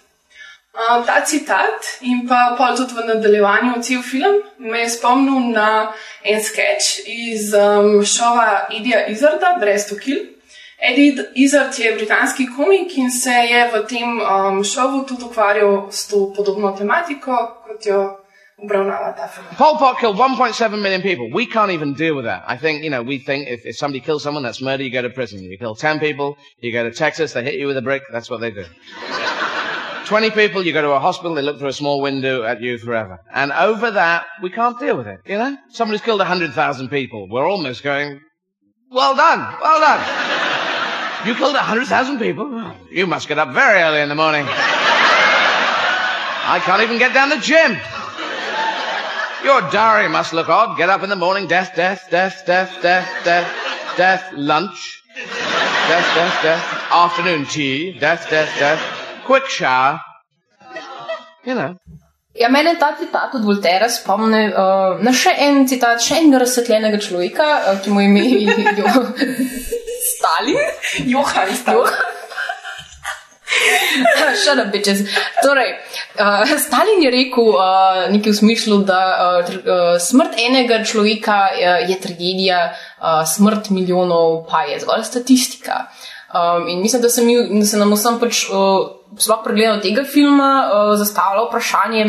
[0.74, 5.92] Uh, ta citat in pa pol tudi v nadaljevanju cel film me je spomnil na
[6.24, 10.34] en sketch iz um, šova Edija Izarda, Dress to Kill.
[10.82, 16.08] Eddie Izzard je britanski komik in se je v tem um, šovu tudi ukvarjal s
[16.08, 18.18] to podobno tematiko, kot jo
[18.58, 19.46] obravnava ta film.
[19.58, 21.30] Pol Pot killed 1.7 million people.
[21.30, 22.42] We can't even deal with that.
[22.48, 25.02] I think, you know, we think if, if somebody kills someone, that's murder, you go
[25.02, 25.38] to prison.
[25.40, 28.28] You kill 10 people, you go to Texas, they hit you with a brick, that's
[28.28, 28.64] what they do.
[30.06, 32.78] 20 people, you go to a hospital, they look through a small window at you
[32.78, 33.18] forever.
[33.32, 35.56] And over that, we can't deal with it, you know?
[35.70, 37.28] Somebody's killed 100,000 people.
[37.28, 38.20] We're almost going,
[38.90, 40.00] well done, well done.
[41.26, 42.50] You killed 100,000 people?
[42.52, 44.44] Oh, you must get up very early in the morning.
[46.46, 47.78] I can't even get down the gym.
[49.42, 50.76] Your diary must look odd.
[50.76, 55.02] Get up in the morning, death, death, death, death, death, death, death, lunch.
[55.14, 56.64] Death, death, death.
[56.90, 57.98] Afternoon tea.
[57.98, 58.93] Death, death, death.
[59.26, 60.00] Quick shower.
[61.44, 61.76] You know.
[62.34, 66.98] Ja, mene ta citat od Voltera spomni uh, na še en citat, še enega razsvetljenega
[66.98, 69.04] človeka, uh, ki mu je ime jo,
[70.08, 70.58] Stalin.
[71.12, 71.94] Johan Stalin.
[74.42, 75.04] Shut up, bitches.
[75.44, 75.76] Torej,
[76.18, 81.38] uh, Stalin je rekel uh, nekaj v smislu, da uh, tr, uh, smrt enega človeka
[81.54, 82.64] uh, je tragedija,
[82.98, 85.84] uh, smrt milijonov pa je zgolj statistika.
[86.34, 90.04] Um, in mislim, da se, mi, da se nam vsem pač, uh, sploh pregledano tega
[90.04, 92.04] filma uh, zastavlja vprašanje,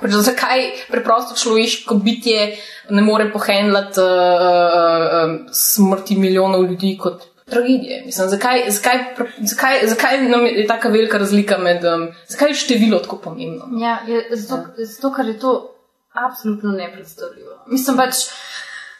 [0.00, 2.54] pač, zakaj preprosto človeško bitje
[2.90, 8.02] ne more pohendlati uh, uh, uh, smrti milijonov ljudi kot tragedije.
[8.06, 8.98] Mislim, zakaj, zakaj,
[9.38, 13.68] zakaj, zakaj nam je tako velika razlika med, um, zakaj je število tako pomembno?
[13.80, 15.74] Ja, je, zato, zato, ker je to
[16.12, 17.64] absolutno nepredstavljivo.
[17.66, 18.14] Mislim pač,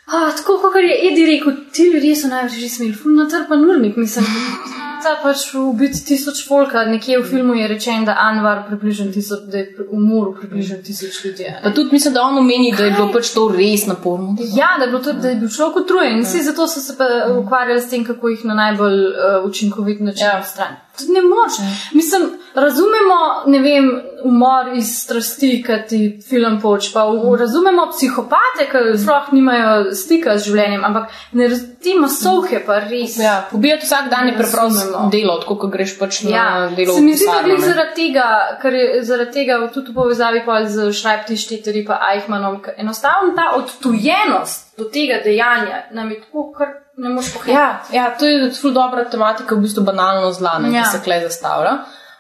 [0.07, 3.97] a, tako kot je Edi rekel, ti ljudje so največ že smeli, ful natrpan urnik,
[3.97, 4.27] mislim.
[5.03, 9.59] Ta pač ubiti tisoč folka, nekje v filmu je rečeno, da Anvar približno tisoč, da
[9.59, 11.43] je umoril približno tisoč ljudi.
[11.43, 11.61] ne.
[11.63, 14.37] Pa tudi mislim, da on omeni, da je bilo pač to res naporno.
[14.57, 16.23] Ja, da je, bilo to, da je bil človek utrujen.
[16.23, 16.93] Vsi zato so se
[17.39, 20.33] ukvarjali s tem, kako jih na najbolj uh, učinkovit način Ja.
[20.33, 20.41] ja.
[20.41, 20.83] odstraniti.
[21.15, 21.55] Ne moreš.
[21.95, 22.23] Mislim,
[22.61, 23.17] razumemo,
[23.47, 23.87] ne vem,
[24.25, 30.39] umor iz strasti, ki ti film poč, pa v, razumemo psihopate, ki sploh nimajo stika
[30.39, 33.17] z življenjem, ampak ne, raz- te masovke pa res.
[33.17, 35.11] Ja, pobijati vsak dan je preprosto Razumemo.
[35.11, 36.95] delo, tako kot greš pač na Ja, delo.
[36.95, 38.27] se mi zdi, da je zaradi tega,
[38.63, 44.85] ker je zaradi tega tudi v povezavi z Šrajptišteteri pa Eichmannom, enostavno ta odtujenost do
[44.87, 46.67] tega dejanja nam je tako, kar
[46.97, 47.53] ne moš pohiti.
[47.53, 50.83] Ja, ja, to je zelo dobra tematika, v bistvu banalno zla, ne, ja.
[50.83, 51.77] Ki se klej zastavlja.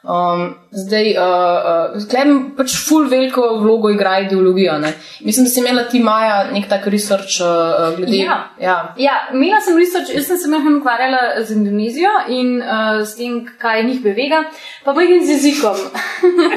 [0.08, 4.78] Um, zdaj, uh, uh, klem pač ful veliko vlogo igra ideologija.
[4.80, 4.94] Ne?
[5.20, 8.16] Mislim, da si imela ti Maja nek tak research uh, glede.
[8.16, 8.38] Ja.
[8.60, 8.76] ja.
[8.96, 13.42] Ja, imela sem research, jaz sem se mehko ukvarjala z Indonezijo in uh, s tem,
[13.60, 14.40] kaj njih bevega,
[14.86, 15.84] pa mehko z jezikom.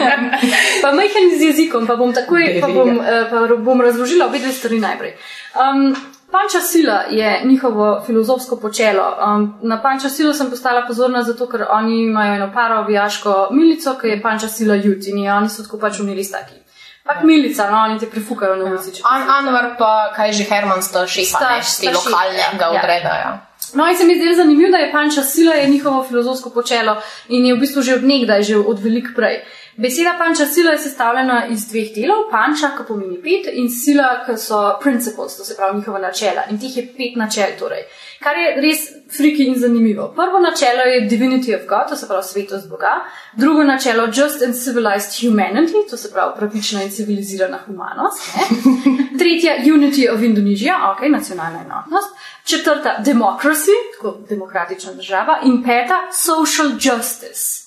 [0.85, 4.55] pa mehko z jezikom, pa bom takoj pa bom, uh, pa bom razložila obe dve
[4.55, 5.17] stvari najprej.
[5.59, 5.91] Um,
[6.31, 9.03] Panča sila je njihovo filozofsko počelo.
[9.25, 14.07] Um, na panča silo sem postala pozorna zato, ker oni imajo eno paraobijaško milico, ki
[14.07, 16.55] je panča sila jut in je, oni so tako pač umili staki.
[17.03, 19.01] Pak milica, no, oni te prifukajo na ulici.
[19.03, 22.69] An Anwar pa, kaj že Herman sta šefa, Sta- sta te šef, lokalnega ja.
[22.69, 23.15] odreda.
[23.23, 23.31] Ja.
[23.73, 26.95] No, in se mi zdi zanimivo, da je panča sila je njihovo filozofsko počelo
[27.27, 29.41] in je v bistvu že od nekdaj, že od velik prej.
[29.81, 34.35] Beseda panča sila je sestavljena iz dveh delov, panča, ki pomeni pet, in sila, ki
[34.37, 36.43] so principles, to se pravi njihova načela.
[36.51, 37.87] In teh je pet načel, torej.
[38.21, 38.83] Kar je res
[39.17, 40.11] friki in zanimivo.
[40.15, 42.93] Prvo načelo je divinity of God, to se pravi svetost Boga,
[43.33, 48.21] drugo načelo just and civilized humanity, to se pravi pravična in civilizirana humanost.
[48.35, 48.43] Ne?
[49.19, 52.15] Tretja unity of Indonesia, ok, nacionalna enotnost.
[52.43, 55.39] Četrta democracy, tako demokratična država.
[55.43, 57.61] In peta social justice.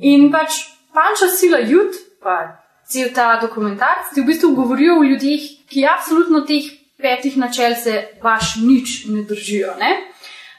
[0.00, 2.58] In pač panča sila jut, pa
[2.88, 6.66] cel ta dokumentarc, ti v bistvu govorijo o ljudeh, ki absolutno teh
[6.98, 9.76] petih načel se baš nič ne držijo.
[9.78, 9.92] Ne?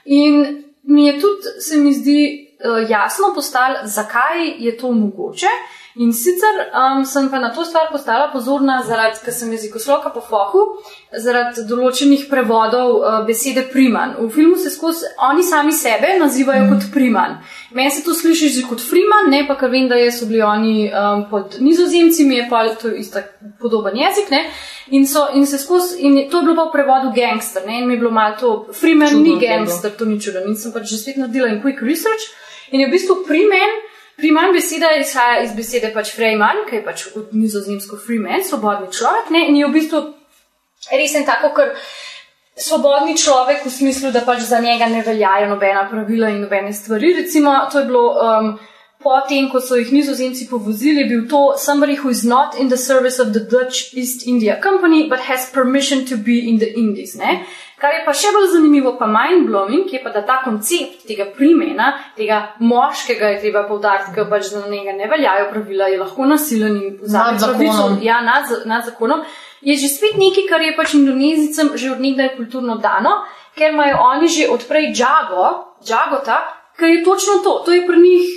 [0.05, 2.21] In mi je tudi, se mi zdi,
[2.63, 5.51] uh, jasno postalo, zakaj je to mogoče.
[5.95, 10.21] In sicer um, sem pa na to stvar postala pozorna, zaradi, ker sem jezikoslovka po
[10.21, 10.61] fohu,
[11.17, 14.13] zaradi določenih prevodov uh, besede priman.
[14.19, 16.69] V filmu se skozi oni sami sebe nazivajo mm.
[16.69, 17.39] kot priman.
[17.73, 20.75] Meni se to sliši že kot friman, ne pa ker vem, da so bili oni
[20.93, 23.25] um, pod nizozemci, mi je pa to isto
[23.57, 24.29] podoben jezik.
[24.29, 24.45] Ne?
[24.93, 27.81] In, so, in, se skozi, in to je bilo pa v prevodu gangster, ne?
[27.81, 30.45] in mi je bilo malo to, Freeman Čudno ni gangster, to ni čudno.
[30.45, 32.29] In sem pač že spet naredila en quick research.
[32.69, 33.88] In je v bistvu Freeman,
[34.19, 39.31] Freeman beseda izhaja iz besede pač Freeman, ki je pač od nizozemsko Freeman, svobodni človek.
[39.35, 39.47] Ne?
[39.49, 40.01] In je v bistvu
[40.91, 41.75] resen tako, ker
[42.59, 47.13] svobodni človek v smislu, da pač za njega ne veljajo nobena pravila in nobene stvari.
[47.21, 48.05] Recimo, to je bilo.
[48.19, 48.59] Um,
[48.99, 53.15] Potem, ko so jih nizozemci povozili, bil to somebody who is not in the service
[53.23, 57.15] of the Dutch East India Company, but has permission to be in the Indies.
[57.15, 57.45] Ne?
[57.79, 61.93] Kar je pa še bolj zanimivo, pa mind-blowing, je pa, da ta koncept tega primena,
[62.17, 66.75] tega moškega je treba povdariti, ker pač za njega ne veljajo pravila, je lahko nasilen
[66.75, 67.95] in Nad zakonom.
[68.03, 69.23] Ja, nad, nad zakonom.
[69.63, 73.23] Je že spet nekaj, kar je pač indonezicem že od nekdaj kulturno dano,
[73.55, 75.47] ker imajo oni že odprej džago,
[75.79, 76.43] džagota,
[76.75, 78.27] ker je točno to, to je pri njih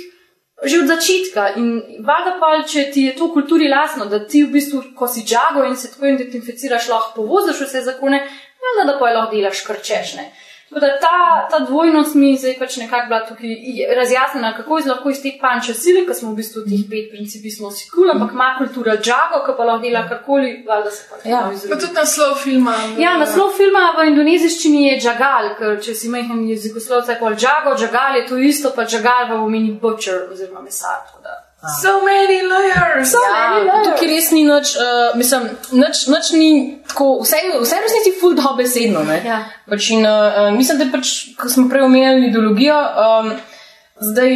[0.63, 1.47] že od začetka.
[1.59, 5.07] In valjda pa, če ti je to v kulturi lasno, da ti v bistvu, ko
[5.11, 8.21] si džago in se tako identificiraš, lahko povoziš vse zakone,
[8.65, 10.31] valjda da pa je lahko delaš kar češne.
[10.73, 13.49] Tako da ta, ta dvojnost mi zdaj pač nekako bila tukaj
[13.97, 17.51] razjasnjena, kako je lahko iz te panče sile, ki smo v bistvu teh pet principi
[17.51, 21.29] smo si kul, ampak ima kultura džago, ki pa lahko dela karkoli, valjda se pa
[21.29, 21.41] Ja.
[21.69, 22.73] Pa tudi naslov filma.
[22.97, 28.17] Ja, naslov filma v indonezijščini je Džagal, ker če si majhen jezikoslovec, kot Džago, Džagal
[28.17, 31.05] je to isto, pa Džagal pa pomeni butcher oziroma mesar.
[31.63, 33.13] So many layers.
[33.15, 36.49] Ja, tukaj res ni nič, uh, mislim, nič, nič ni
[36.87, 39.05] tako, vse, vse resnici ful dobesedno.
[39.07, 39.21] ne.
[39.23, 39.37] Ja.
[39.69, 43.31] Pač in, uh, mislim, da pač, ko smo prej omenjali ideologijo, um,
[44.11, 44.35] zdaj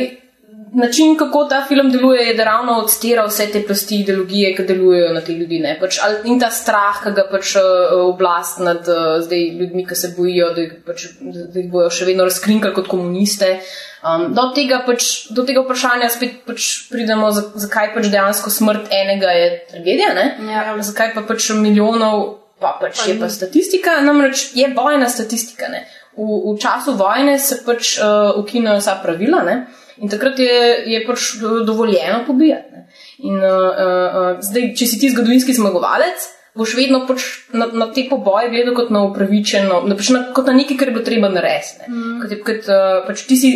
[0.74, 5.14] način, kako ta film deluje, je, da ravno odstira vse te plasti ideologije, ki delujejo
[5.14, 5.60] na te ljudi.
[5.60, 5.78] ne.
[5.80, 7.64] Pač, in ta strah, ki ga pač uh,
[8.10, 12.06] oblast nad uh, zdaj ljudmi, ki se bojijo, da jih, pač, da jih bojo še
[12.06, 13.60] vedno razkrinkali kot komuniste.
[14.06, 18.92] Um, do, tega pač, do tega vprašanja spet pač pridemo, za- zakaj pač dejansko smrt
[18.94, 20.28] enega je tragedija, ne?
[20.52, 20.76] Ja.
[20.82, 25.68] zakaj pa pač milijonov, pa pač je pa statistika, namreč je vojna statistika.
[25.74, 25.86] Ne?
[26.18, 29.58] V, v času vojne se pač uh, ukinejo vsa pravila ne?
[30.02, 30.58] In takrat je,
[30.94, 32.72] je pač do- dovoljeno pobijati.
[32.72, 32.84] Ne?
[33.28, 37.22] In uh, uh, zdaj, če si ti zgodovinski zmagovalec, boš vedno pač
[37.54, 40.88] na, na te poboje gledal kot na upravičeno, na, pač na, kot na nekaj, kar
[40.88, 41.80] je bilo treba narediti.
[41.82, 41.90] ne.
[42.22, 43.52] Kot, je- kot uh, pač ti si,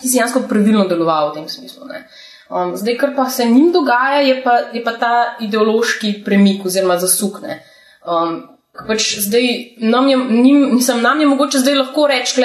[0.00, 1.86] ti si dejansko pravilno deloval v tem smislu.
[1.86, 2.04] Ne?
[2.48, 6.96] Um, zdaj, kar pa se njim dogaja, je pa, je pa ta ideološki premik oziroma
[6.98, 7.58] zasukne.
[8.06, 8.38] Um,
[8.86, 12.40] pač zdaj, nam je, njim, nisem, nam je mogoče zdaj lahko reči,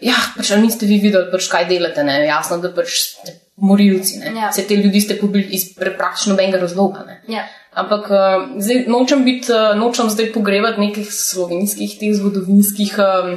[0.00, 2.04] ja, pač, a niste vi videli, pač, kaj delate.
[2.06, 2.20] Ne?
[2.26, 4.18] Jasno, da pač ste morilci.
[4.20, 4.32] ne.
[4.36, 4.50] Ja.
[4.50, 7.04] Vse te ljudi ste pobili iz praktično nobenega razloga.
[7.06, 7.20] Ne?
[7.32, 7.46] Ja.
[7.76, 12.96] Ampak uh, zdaj, nočem, biti, uh, nočem zdaj pogrebati nekih slovenskih, teh zgodovinskih.
[12.96, 13.36] Um,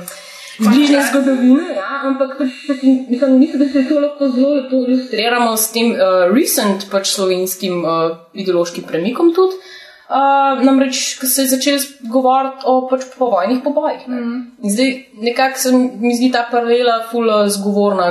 [0.59, 4.81] iz bližnje zgodovine, ja, ampak pač, pač, mislim, mislim, da se to lahko zelo lepo
[4.87, 9.58] ilustriramo s tem uh, recent pač slovenskim uh, ideološkim premikom tudi.
[10.09, 14.07] Uh, namreč, ko se je začel govoriti o pač, povojnih pobojih.
[14.09, 14.21] Ne.
[14.21, 14.71] Mm.
[14.73, 14.89] Zdaj,
[15.21, 18.07] nekako se mi zdi ta paralela ful uh, zgovorna,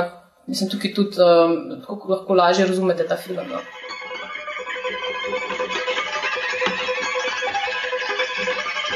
[0.47, 3.43] mislim, tukaj tudi um, tako lahko lažje razumete ta film.
[3.51, 3.59] No.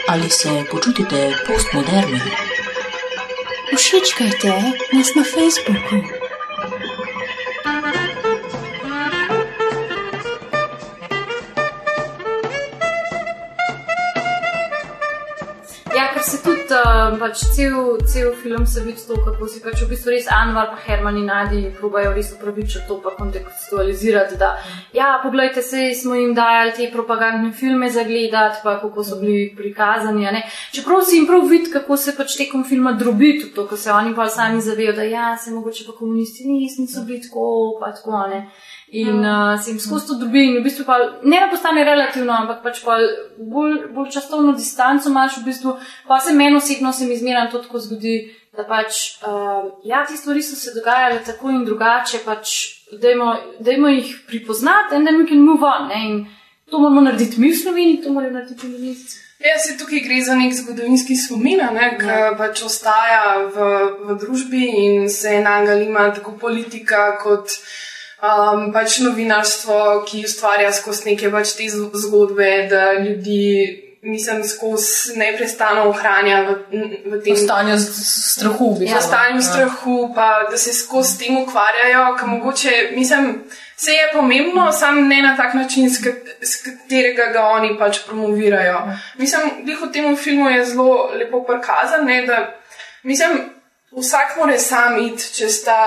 [0.08, 2.22] Ali se počutite postmoderni?
[3.76, 4.54] Všečkajte
[4.96, 6.23] nas na Facebooku.
[17.12, 20.72] Uh, pač cel, cel film se vidi to, kako si pač v bistvu res Anwar
[20.72, 24.54] pa Herman in Nadi probajo res upravičiti to, pa kontekstualizirati, da
[24.94, 29.54] ja, poglejte se, smo jim dajali te propagandne filme za gledati, pa kako so bili
[29.58, 30.44] prikazani.
[30.72, 33.92] Čeprav si jim prav vidi, kako se pač tekom filma drobi tudi to, ko se
[33.92, 37.92] oni pa sami zavejo, da ja, se mogoče pa komunisti nis, niso bili tako, pa
[37.94, 38.46] tako ne.
[38.94, 42.34] In uh, se jim skozi to dobi, in v bistvu pa ne da postane relativno,
[42.34, 43.00] ampak pač pa
[43.38, 45.74] bolj, bolj časovno distanco imaš, v bistvu
[46.08, 48.20] pa se meni osebno se mi zmeraj to tako zgodi,
[48.54, 52.54] da pač, uh, ja, te stvari so se dogajale tako in drugače, pač
[53.02, 53.34] dajmo,
[53.66, 55.88] dajmo jih pripoznati in da mi can move on.
[55.90, 56.02] Ne?
[56.10, 56.26] In
[56.70, 59.18] to moramo narediti mi v Sloveniji, to morajo narediti indonezijci.
[59.44, 61.66] Ja, se tukaj gre za nek zgodovinski spomin,
[62.00, 62.30] ki ja.
[62.38, 63.72] pač ostaja v,
[64.06, 67.58] v družbi in se enagalima tako politika kot
[68.24, 73.80] um, pač novinarstvo, ki ustvarja skozi neke pač te zgodbe, da ljudi.
[74.04, 76.56] Mislim, skozi neprestano ohranja v,
[77.08, 79.00] v tem stanju strahu, v v bistvu.
[79.00, 79.46] stanju Ja.
[79.46, 83.30] strahu, pa da se skozi tem ukvarjajo, mogoče, mislim,
[83.78, 88.04] vse je pomembno, sam ne na tak način, s, kat, s katerega ga oni pač
[88.04, 88.84] promovirajo.
[89.24, 92.60] Mislim, glih v tem filmu je zelo lepo prikazan, ne, da
[93.08, 93.40] mislim,
[93.96, 95.80] vsak mora sam iti čez ta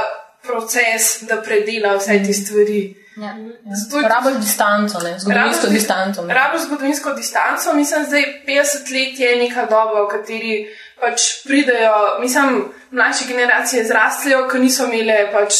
[0.46, 2.96] proces, da predela vse te stvari.
[3.16, 3.32] Ja.
[3.74, 5.18] Zato je- Rabiš distanco, ne?
[5.18, 6.22] zgodovinsko distanco.
[6.22, 6.34] ne.
[6.34, 10.66] Rabiš zgodovinsko distanco, mislim, da je 50 let je neka doba, v kateri
[11.00, 15.54] pač pridejo, mislim, mlajše generacije zrastejo, ki niso imele pač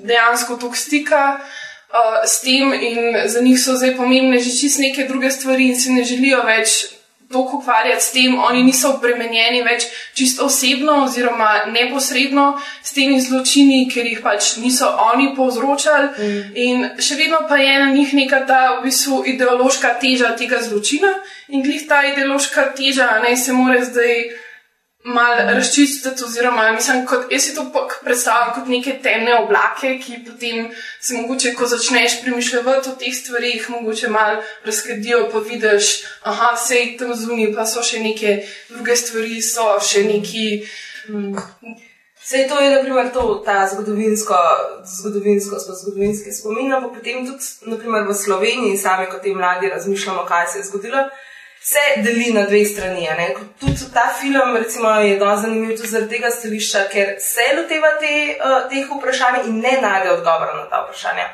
[0.00, 1.40] dejansko toliko stika.
[1.92, 2.98] Uh, s tem, in
[3.28, 6.86] za njih so zdaj pomembne že čist neke druge stvari, in se ne želijo več
[7.32, 13.88] toliko ukvarjati s tem, oni niso obremenjeni več čisto osebno oziroma neposredno s temi zločini,
[13.90, 16.08] ker jih pač niso oni povzročali.
[16.18, 16.54] Mm.
[16.54, 21.12] In še vedno pa je na njih neka ta v bistvu ideološka teža tega zločina,
[21.48, 24.26] in glih ta ideološka teža ne se more zdaj
[25.04, 30.70] malo razčistiti, oziroma mislim, kot, jaz si to predstavljam kot neke temne oblake, ki potem
[31.00, 36.96] se mogoče, ko začneš premišljati o teh stvarih, mogoče malo razkadijo, pa vidiš, aha, sej
[36.98, 40.46] tam zunaj, pa so še neke druge stvari, so še neki.
[42.22, 44.36] Vse to je, naprimer, to, ta zgodovinsko,
[44.86, 50.46] zgodovinsko, zgodovinski spomin, ampak potem tudi, naprimer, v Sloveniji, sami kot te mladi razmišljamo, kaj
[50.52, 51.02] se je zgodilo.
[51.64, 53.08] Se deli na dve strani.
[53.60, 58.14] Tudi ta film recimo, je zelo zanimiv tudi zaradi tega stališča, ker se loteva te,
[58.36, 61.28] uh, teh vprašanj in ne najde odgovora na ta vprašanja.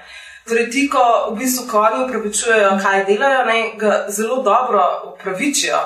[0.48, 5.78] Torej, ti, ko v bistvu ko oni upravičujejo, kaj delajo, ne, ga zelo dobro upravičijo.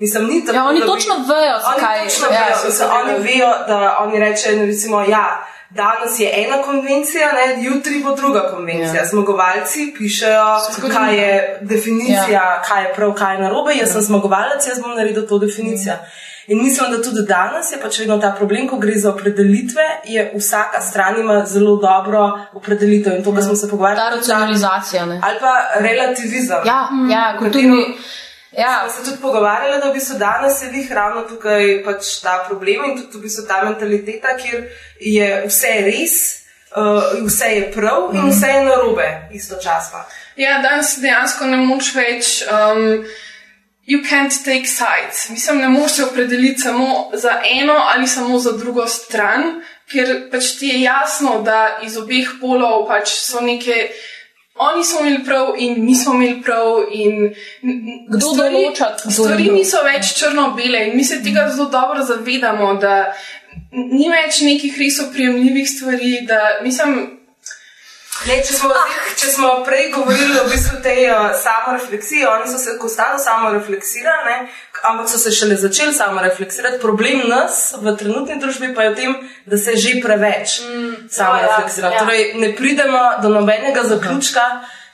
[0.00, 2.88] Mislim, ni tako, Ja, oni da točno vejo, Oni zakaj- točno ja, vejo, so mislim,
[2.92, 8.48] oni vejo, da oni rečejo, recimo, ja, danes je ena konvencija, ne, jutri bo druga
[8.50, 9.02] konvencija.
[9.02, 9.06] Ja.
[9.06, 10.44] Zmagovalci pišejo,
[10.92, 12.62] kaj je definicija, ja.
[12.68, 13.72] kaj je prav, kaj je narobe.
[13.72, 13.92] Jaz ja.
[13.92, 15.94] sem zmagovalec, jaz bom naredil to definicijo.
[16.46, 20.32] In mislim, da tudi danes je pač vedno ta problem, ko gre za opredelitve, je
[20.34, 24.10] vsaka stran ima zelo dobro opredelitev in to, kar smo se pogovarjali.
[24.10, 25.06] Ta racionalizacija.
[25.06, 25.20] Ne?
[25.22, 26.66] Ali pa relativizem.
[26.66, 27.84] Ja, ja, kulturni.
[28.58, 32.44] Ja, Smo se tudi pogovarjali, da v bistvu danes je vih ravno tukaj pač ta
[32.48, 34.66] problem in tudi v bistvu ta mentaliteta, kjer
[35.00, 36.16] je vse res,
[36.76, 40.04] uh, vse je prav in vse je narobe istočasno.
[40.36, 42.40] Ja, danes dejansko ne moš več.
[42.48, 43.04] Um,
[43.84, 45.28] You can't take sides.
[45.30, 49.42] Mislim, ne moreš se opredeliti samo za eno ali samo za drugo stran,
[49.90, 53.88] ker pač ti je jasno, da iz obeh polov pač so neke.
[54.54, 56.82] Oni smo imeli prav, in mi smo imeli prav.
[56.90, 57.34] In,
[58.08, 63.14] Kdo določa, kdo Stvari niso več črno-bele in mi se tega zelo dobro zavedamo, da
[63.72, 66.12] ni več nekih res oprijemljivih stvari.
[66.28, 67.18] Da, mislim,
[68.22, 72.58] Le, če, smo, zdaj- če smo prej govorili o bistvu tej uh, samorefleksiji, oni so
[72.58, 74.36] se konstantno samorefleksirali, ne,
[74.82, 76.80] ampak so se šele začeli samorefleksirati.
[76.80, 79.16] Problem nas v trenutni družbi pa je v tem,
[79.46, 81.88] da se že preveč mm, samorefleksira.
[81.88, 82.04] ja, Ja, ja.
[82.04, 84.40] torej, ne pridemo do nobenega zaključka.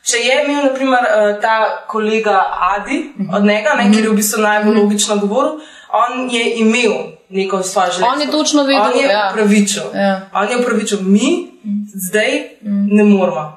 [0.08, 2.38] Če je imel, naprimer, eh, ta kolega
[2.76, 5.58] Adi od njega, ne, ki je v bistvu najbolj logično govoril,
[5.92, 6.94] on je imel
[7.28, 8.14] neko svoje življenje.
[8.14, 9.28] On je točno vedel, On je ja.
[9.32, 9.82] upravičil.
[9.94, 10.14] Ja.
[10.32, 11.50] On je upravičil, mi
[11.94, 13.52] zdaj ne moramo.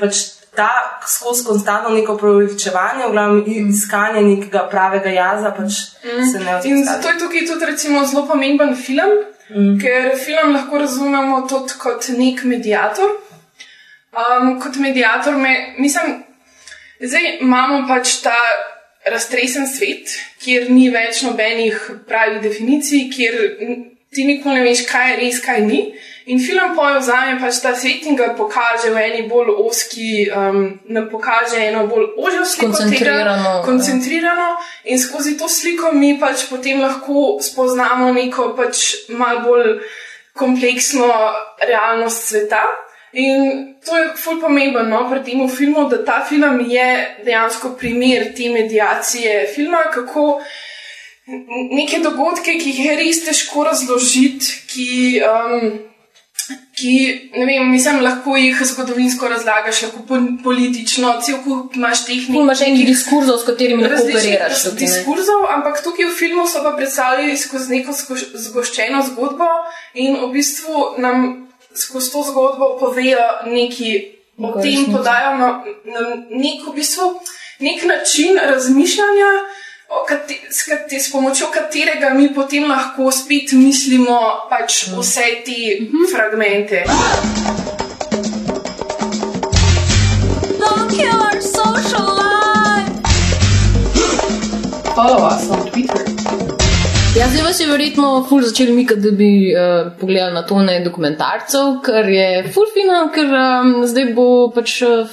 [0.00, 5.72] Pač ta skozi konstantno neko preučevanje, v glavnem iskanje nekega pravega jaza, pač
[6.32, 6.70] se ne Mm.
[6.70, 9.12] In zato je tukaj tudi recimo zelo pomemben film,
[9.50, 9.78] mm.
[9.80, 13.10] ker film lahko razumemo tudi kot nek medijator.
[14.10, 16.24] Um, kot medijator, me, mislim,
[17.00, 18.34] zdaj imamo pač ta
[19.06, 21.78] raztresen svet, kjer ni več nobenih
[22.08, 23.36] pravih definicij, kjer
[24.10, 25.80] ti nikoli ne veš, kaj je res, kaj ni.
[26.30, 31.08] In film povzame pač ta svet in ga pokaže v eni bolj oski, um, nam
[31.10, 33.62] pokaže eno bolj ožjo sliko tega, Skoncentrirano, ja.
[33.66, 34.50] koncentrirano
[34.84, 39.80] in skozi to sliko mi pač potem lahko spoznamo neko pač malo bolj
[40.38, 41.10] kompleksno
[41.66, 42.62] realnost sveta.
[43.18, 46.88] In to je ful pomembno no, pri tem filmu, da ta film je
[47.26, 50.38] dejansko primer te medijacije filma, kako
[51.74, 54.90] neke dogodke, ki jih je res težko razložiti, ki.
[55.26, 55.90] Um,
[56.76, 56.92] Ki,
[57.36, 62.26] ne vem, mislim, lahko jih zgodovinsko razlagaš, lahko po- politično, cel kup imaš tehnik.
[62.26, 64.78] Ful imaš enih diskurzov, s katerimi lahko operiraš tukaj.
[64.78, 69.50] Diskurzov, ampak tukaj v filmu so pa predstavljali skozi neko zgoš- zgoščeno zgodbo
[69.94, 73.90] in v bistvu nam skozi to zgodbo povejo neki
[74.38, 77.20] o tem, podajo nam, nam nek, v bistvu,
[77.60, 79.30] nek način razmišljanja.
[79.90, 84.18] O kate- S, kate, s pomočjo katerega mi potem lahko spet mislimo
[84.50, 85.58] pač vse te
[86.12, 86.84] fragmente.
[91.10, 92.90] Our social life.
[94.94, 96.02] Follow us on Twitter.
[97.16, 101.80] Ja, zdaj vas je verjetno ful začeli mikati, da bi uh, pogledali na tone dokumentarcev,
[101.82, 105.10] kar je ful fino, ker um, zdaj bo pač uh,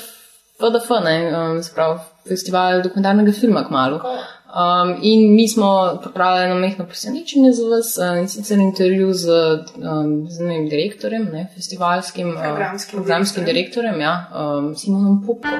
[0.59, 1.97] FDF, ne, um, sprav,
[2.29, 4.01] festival dokumentarnega filma kmalo.
[4.47, 9.27] Um, in mi smo pripravili eno mehko presenečenje za vas uh, in sicer intervju z,
[9.75, 15.51] um, z ne vem, direktorjem, ne, festivalskim uh, Programskim programskim direktorjem, ja, um, Simonom Popkom.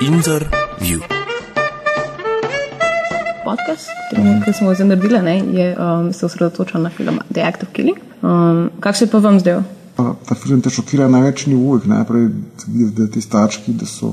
[0.00, 1.18] Interview.
[3.48, 3.88] podcast,
[4.44, 7.68] ki smo ga zdaj naredili, ne, je, um, se osredotoča na film The Act of
[7.72, 7.98] Killing.
[8.22, 9.62] Um, kak se je pa vam zdel?
[9.96, 11.86] Pa, ta film te šokira na več nivojih.
[11.88, 12.28] Najprej
[12.66, 14.12] vidiš, da ti starčki, da so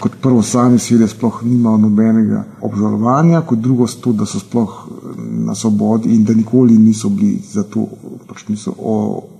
[0.00, 5.20] kot prvo sami seveda sploh nimajo nobenega obžalovanja, kot drugo to, da so sploh eh,
[5.46, 7.86] na svobodi in da nikoli niso bili za to,
[8.28, 8.74] pač niso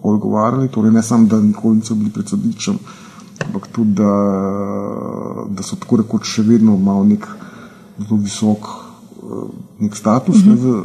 [0.02, 0.68] odgovarjali.
[0.68, 2.78] Torej ne samo, da nikoli niso bili pred sodiščem,
[3.46, 4.12] ampak tudi, da,
[5.48, 7.28] da so tako rekoč še vedno malo nek
[7.98, 9.48] zelo visok eh,
[9.84, 10.76] nek status ne, v,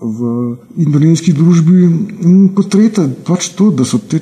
[0.00, 0.36] v
[0.82, 1.90] indonezijski družbi.
[2.26, 4.20] In kot tretje, pač to, da so ti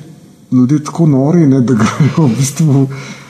[0.51, 2.83] ljudje tako nori, ne, da grejo v bistvu.
[2.85, 3.23] eh,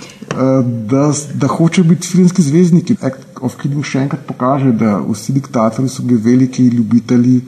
[0.90, 2.96] Da, da hoče biti filmski zvezdniki.
[3.02, 7.42] Act of Killing še enkrat pokaže, da vsi diktatorji so bili veliki ljubitelji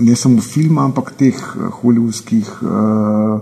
[0.00, 3.40] ne samo filma, ampak teh eh, hollywoodskih, uh,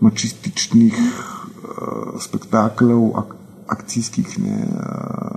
[0.00, 3.34] mačističnih uh, spektaklov, ak,
[3.76, 4.38] akcijskih.
[4.42, 5.36] Ne, uh,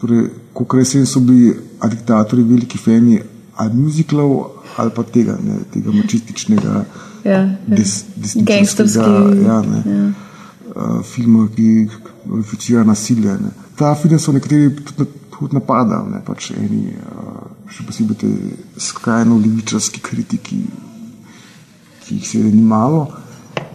[0.00, 0.28] torej,
[0.58, 1.52] Kot rečem, so bili
[1.90, 3.20] diktatorji veliki fani
[3.58, 4.32] ali muziklov
[4.78, 6.84] ali pa tega, ne, tega mačističnega,
[7.24, 7.44] Ja, ja.
[7.66, 9.06] des, desničarskega.
[9.42, 10.27] Ja, Ja.
[10.78, 11.88] Uh, filma, ki
[12.24, 13.34] glorificira nasilje.
[13.42, 13.50] Ne.
[13.76, 18.30] Ta film so nekateri tudi, tudi napadali, ne, pač eni, uh, še posebej te
[18.80, 20.62] skrajno levičarski kritiki,
[22.04, 23.06] ki jih seveda ni malo.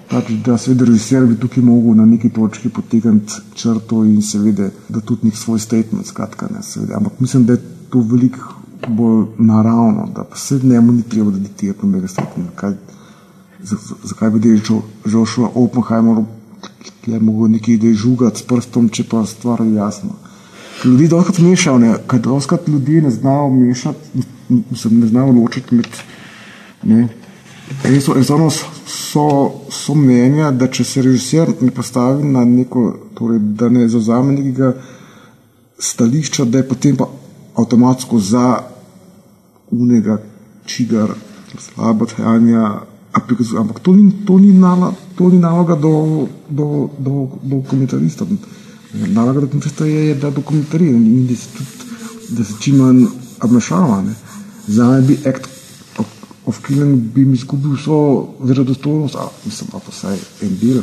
[0.10, 5.02] Pač, da seveda režiser bi tukaj mogel na neki točki potegniti črto in seveda da
[5.02, 6.98] tudi nek svoj statement, skratka, ne, seveda.
[7.00, 11.40] Ampak mislim, da je to veliko bolj naravno, da pa se njemu ni treba, da
[11.40, 12.56] diktirati nobenega statementa.
[12.56, 12.74] Kaj,
[13.64, 14.58] za- za- zakaj bi
[15.06, 16.24] že šel Oppenheimer,
[17.02, 20.16] ki je mogel nekaj idej žugati s prstom, če pa stvar je jasna.
[20.86, 25.88] Ljudje dolžkrat mešajo, ne, kaj dolžkrat ljudje ne znajo mešati, mislim, ne znajo ločiti med,
[26.84, 27.08] ne,
[27.86, 29.28] enostavno so,
[29.72, 34.74] so mnenja, da če se režiser ne postavi na neko, torej, da ne zauzame nekega
[35.80, 37.08] stališča, da je potem pa
[37.56, 38.48] avtomatsko za
[39.72, 40.18] unega,
[40.66, 41.14] čigar
[41.60, 42.82] slabo dejanja.
[43.14, 48.26] Ampak to ni, to ni, nala, to ni naloga do, do, do, do dokumentarista.
[48.94, 51.70] Naloga dokumentarista je, je da dokumentarira in da se, tudi,
[52.30, 53.06] da se čim manj
[53.42, 54.02] obmešava.
[54.02, 54.16] ne.
[54.68, 55.50] Za me bi act
[55.98, 56.06] of,
[56.46, 60.82] of killing bi mi izgubil vso verodostojnost, a mislim, pa vsaj en del.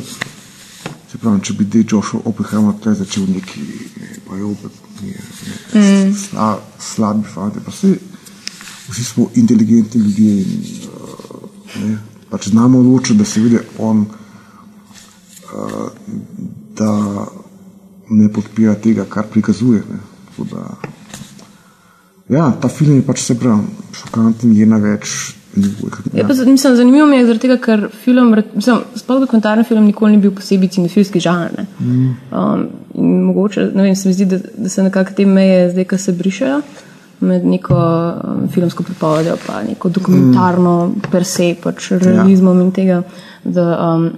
[1.11, 3.59] Se pravi, če bi zdaj Joshua Oppenheimer tukaj začel neki,
[4.01, 4.71] ne, pa je opet
[5.01, 5.07] ne,
[5.73, 6.13] ne, Mm.
[6.15, 7.95] sla, slabi fanti, pa vsi,
[8.89, 11.97] vsi smo inteligentni ljudje in uh, ne,
[12.29, 14.05] pač znamo ločiti, da se vidi on,
[16.77, 16.91] da
[18.09, 19.83] ne podpira tega, kar prikazuje.
[20.51, 20.63] Da,
[22.29, 25.35] ja, ta film je pač se pravi, šokanten je na več
[26.13, 30.15] Je pa, mislim, zanimivo mi je zaradi tega, ker film, mislim, sploh dokumentarni film nikoli
[30.15, 31.51] ni bil posebej cinefilski žanr.
[31.57, 31.65] ne.
[31.79, 32.13] Mm.
[32.31, 32.63] Um,
[32.95, 35.97] in mogoče, ne vem, se mi zdi, da, da se nekako te meje zdaj, ki
[35.97, 36.61] se brišajo
[37.19, 41.11] med neko um, filmsko pripovedjo, pa neko dokumentarno mm.
[41.11, 42.63] per se, pač realizmom ja.
[42.63, 43.01] in tega.
[43.43, 44.09] Da, um,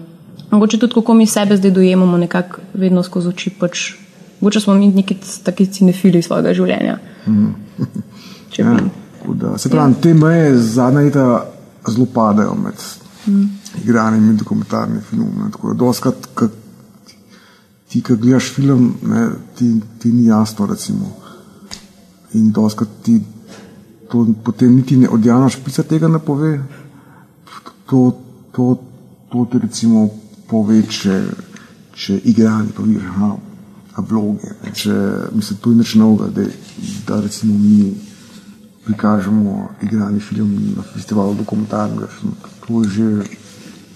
[0.54, 3.54] mogoče tudi, kako mi sebe zdaj dojemamo, nekako vedno skozi oči.
[3.60, 3.92] Pač,
[4.40, 6.98] mogoče smo mi neki taki cinefili svojega življenja.
[7.28, 7.54] Mm.
[8.58, 8.90] Ja, bi.
[9.20, 11.24] tako da, se pravi, te meje zadnja leta
[11.90, 12.78] zelo padajo med
[13.26, 13.50] Mm.
[13.84, 15.52] igranjem in dokumentarnim filmom.
[15.52, 16.48] Tako da, doskrat, ko
[17.88, 21.14] ti, ki gledaš film, ne, ti, ti ni jasno, recimo.
[22.34, 23.22] In doskrat ti
[24.12, 26.58] to potem niti ne odjavljaš, pica tega ne pove.
[27.90, 28.12] To,
[28.52, 28.68] to,
[29.32, 30.10] to ti recimo
[30.54, 31.18] pove, če,
[31.98, 33.32] če igranje, pa vidiš, aha,
[34.10, 34.54] vloge.
[34.78, 34.98] Če,
[35.34, 36.46] mislim, to je nič novega, da,
[37.10, 37.94] da recimo mi
[38.86, 42.10] prikažemo igrani film na festivalu dokumentarnega.
[42.68, 43.10] To je že,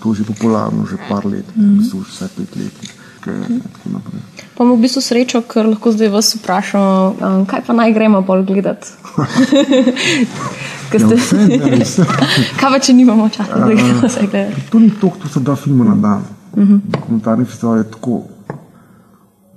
[0.01, 1.61] to je že popularno, že par let, mm.
[1.63, 1.77] Mhm.
[1.81, 2.85] mislim, vsaj pet let.
[3.27, 4.21] Tako naprej.
[4.55, 8.21] Pa imamo v bistvu srečo, ker lahko zdaj vas vprašamo, um, kaj pa naj gremo
[8.23, 8.87] bolj gledati.
[10.87, 12.03] Ja, ste- vse, ne, vse.
[12.59, 14.61] kaj pa če nimamo časa, da gremo vse gledati?
[14.71, 16.21] To ni to, to so dva filma na dan.
[16.55, 16.77] Mhm.
[16.85, 18.21] Dokumentarni festival je tako,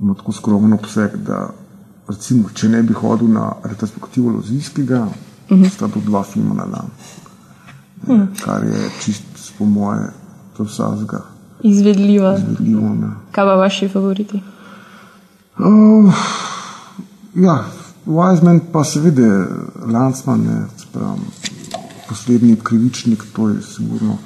[0.01, 1.51] ima tako skromen obseg, da
[2.09, 5.07] recimo, če ne bi hodil na retrospektivo Lozijskega,
[5.51, 5.65] Mhm.
[5.67, 6.89] sta to dva filma na dan.
[8.07, 8.25] Mhm.
[8.45, 9.23] Kar je čist,
[9.59, 10.11] po moje,
[10.59, 11.23] za vsakega
[11.63, 12.33] Izvedljivo.
[12.35, 12.89] izvedljivo.
[12.91, 13.11] Ne.
[13.33, 14.43] Kaj pa vaši favoriti?
[15.59, 16.15] Uh,
[17.35, 17.65] ja,
[18.07, 19.47] Wiseman pa seveda
[19.85, 20.63] Lansman, ne,
[20.93, 21.21] pravi,
[22.09, 24.17] poslednji krivičnik, to je sigurno.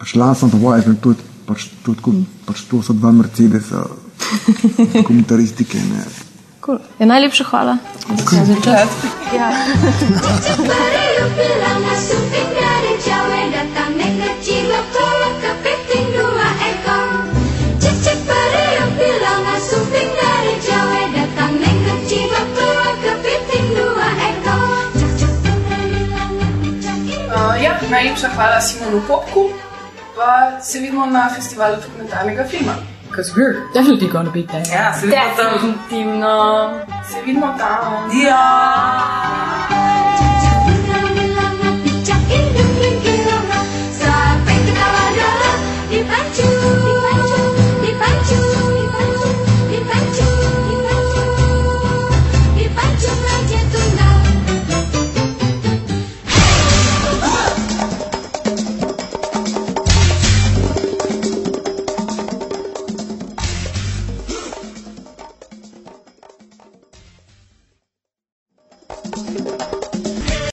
[0.00, 3.84] Pač pa Wiseman, to, je, pač, je tako, pač to so dva Mercedesa
[4.96, 5.76] dokumentaristike.
[5.76, 6.08] Ne.
[6.64, 6.80] Cool.
[6.96, 7.76] Je najlepša hvala.
[8.48, 8.88] začeli.
[9.36, 9.48] Ja.
[27.30, 29.48] Uh, ja, najlepša hvala Simonu Popku,
[30.60, 31.76] se vidimo na festivalu
[32.48, 32.74] filma.
[33.08, 34.62] Because we're definitely going to be there.
[34.70, 35.52] Ja, se vidimo tam.
[35.52, 36.72] Definitivno.
[37.08, 38.10] Se vidimo tam.
[38.26, 39.50] Ja.
[45.90, 46.89] Thank you.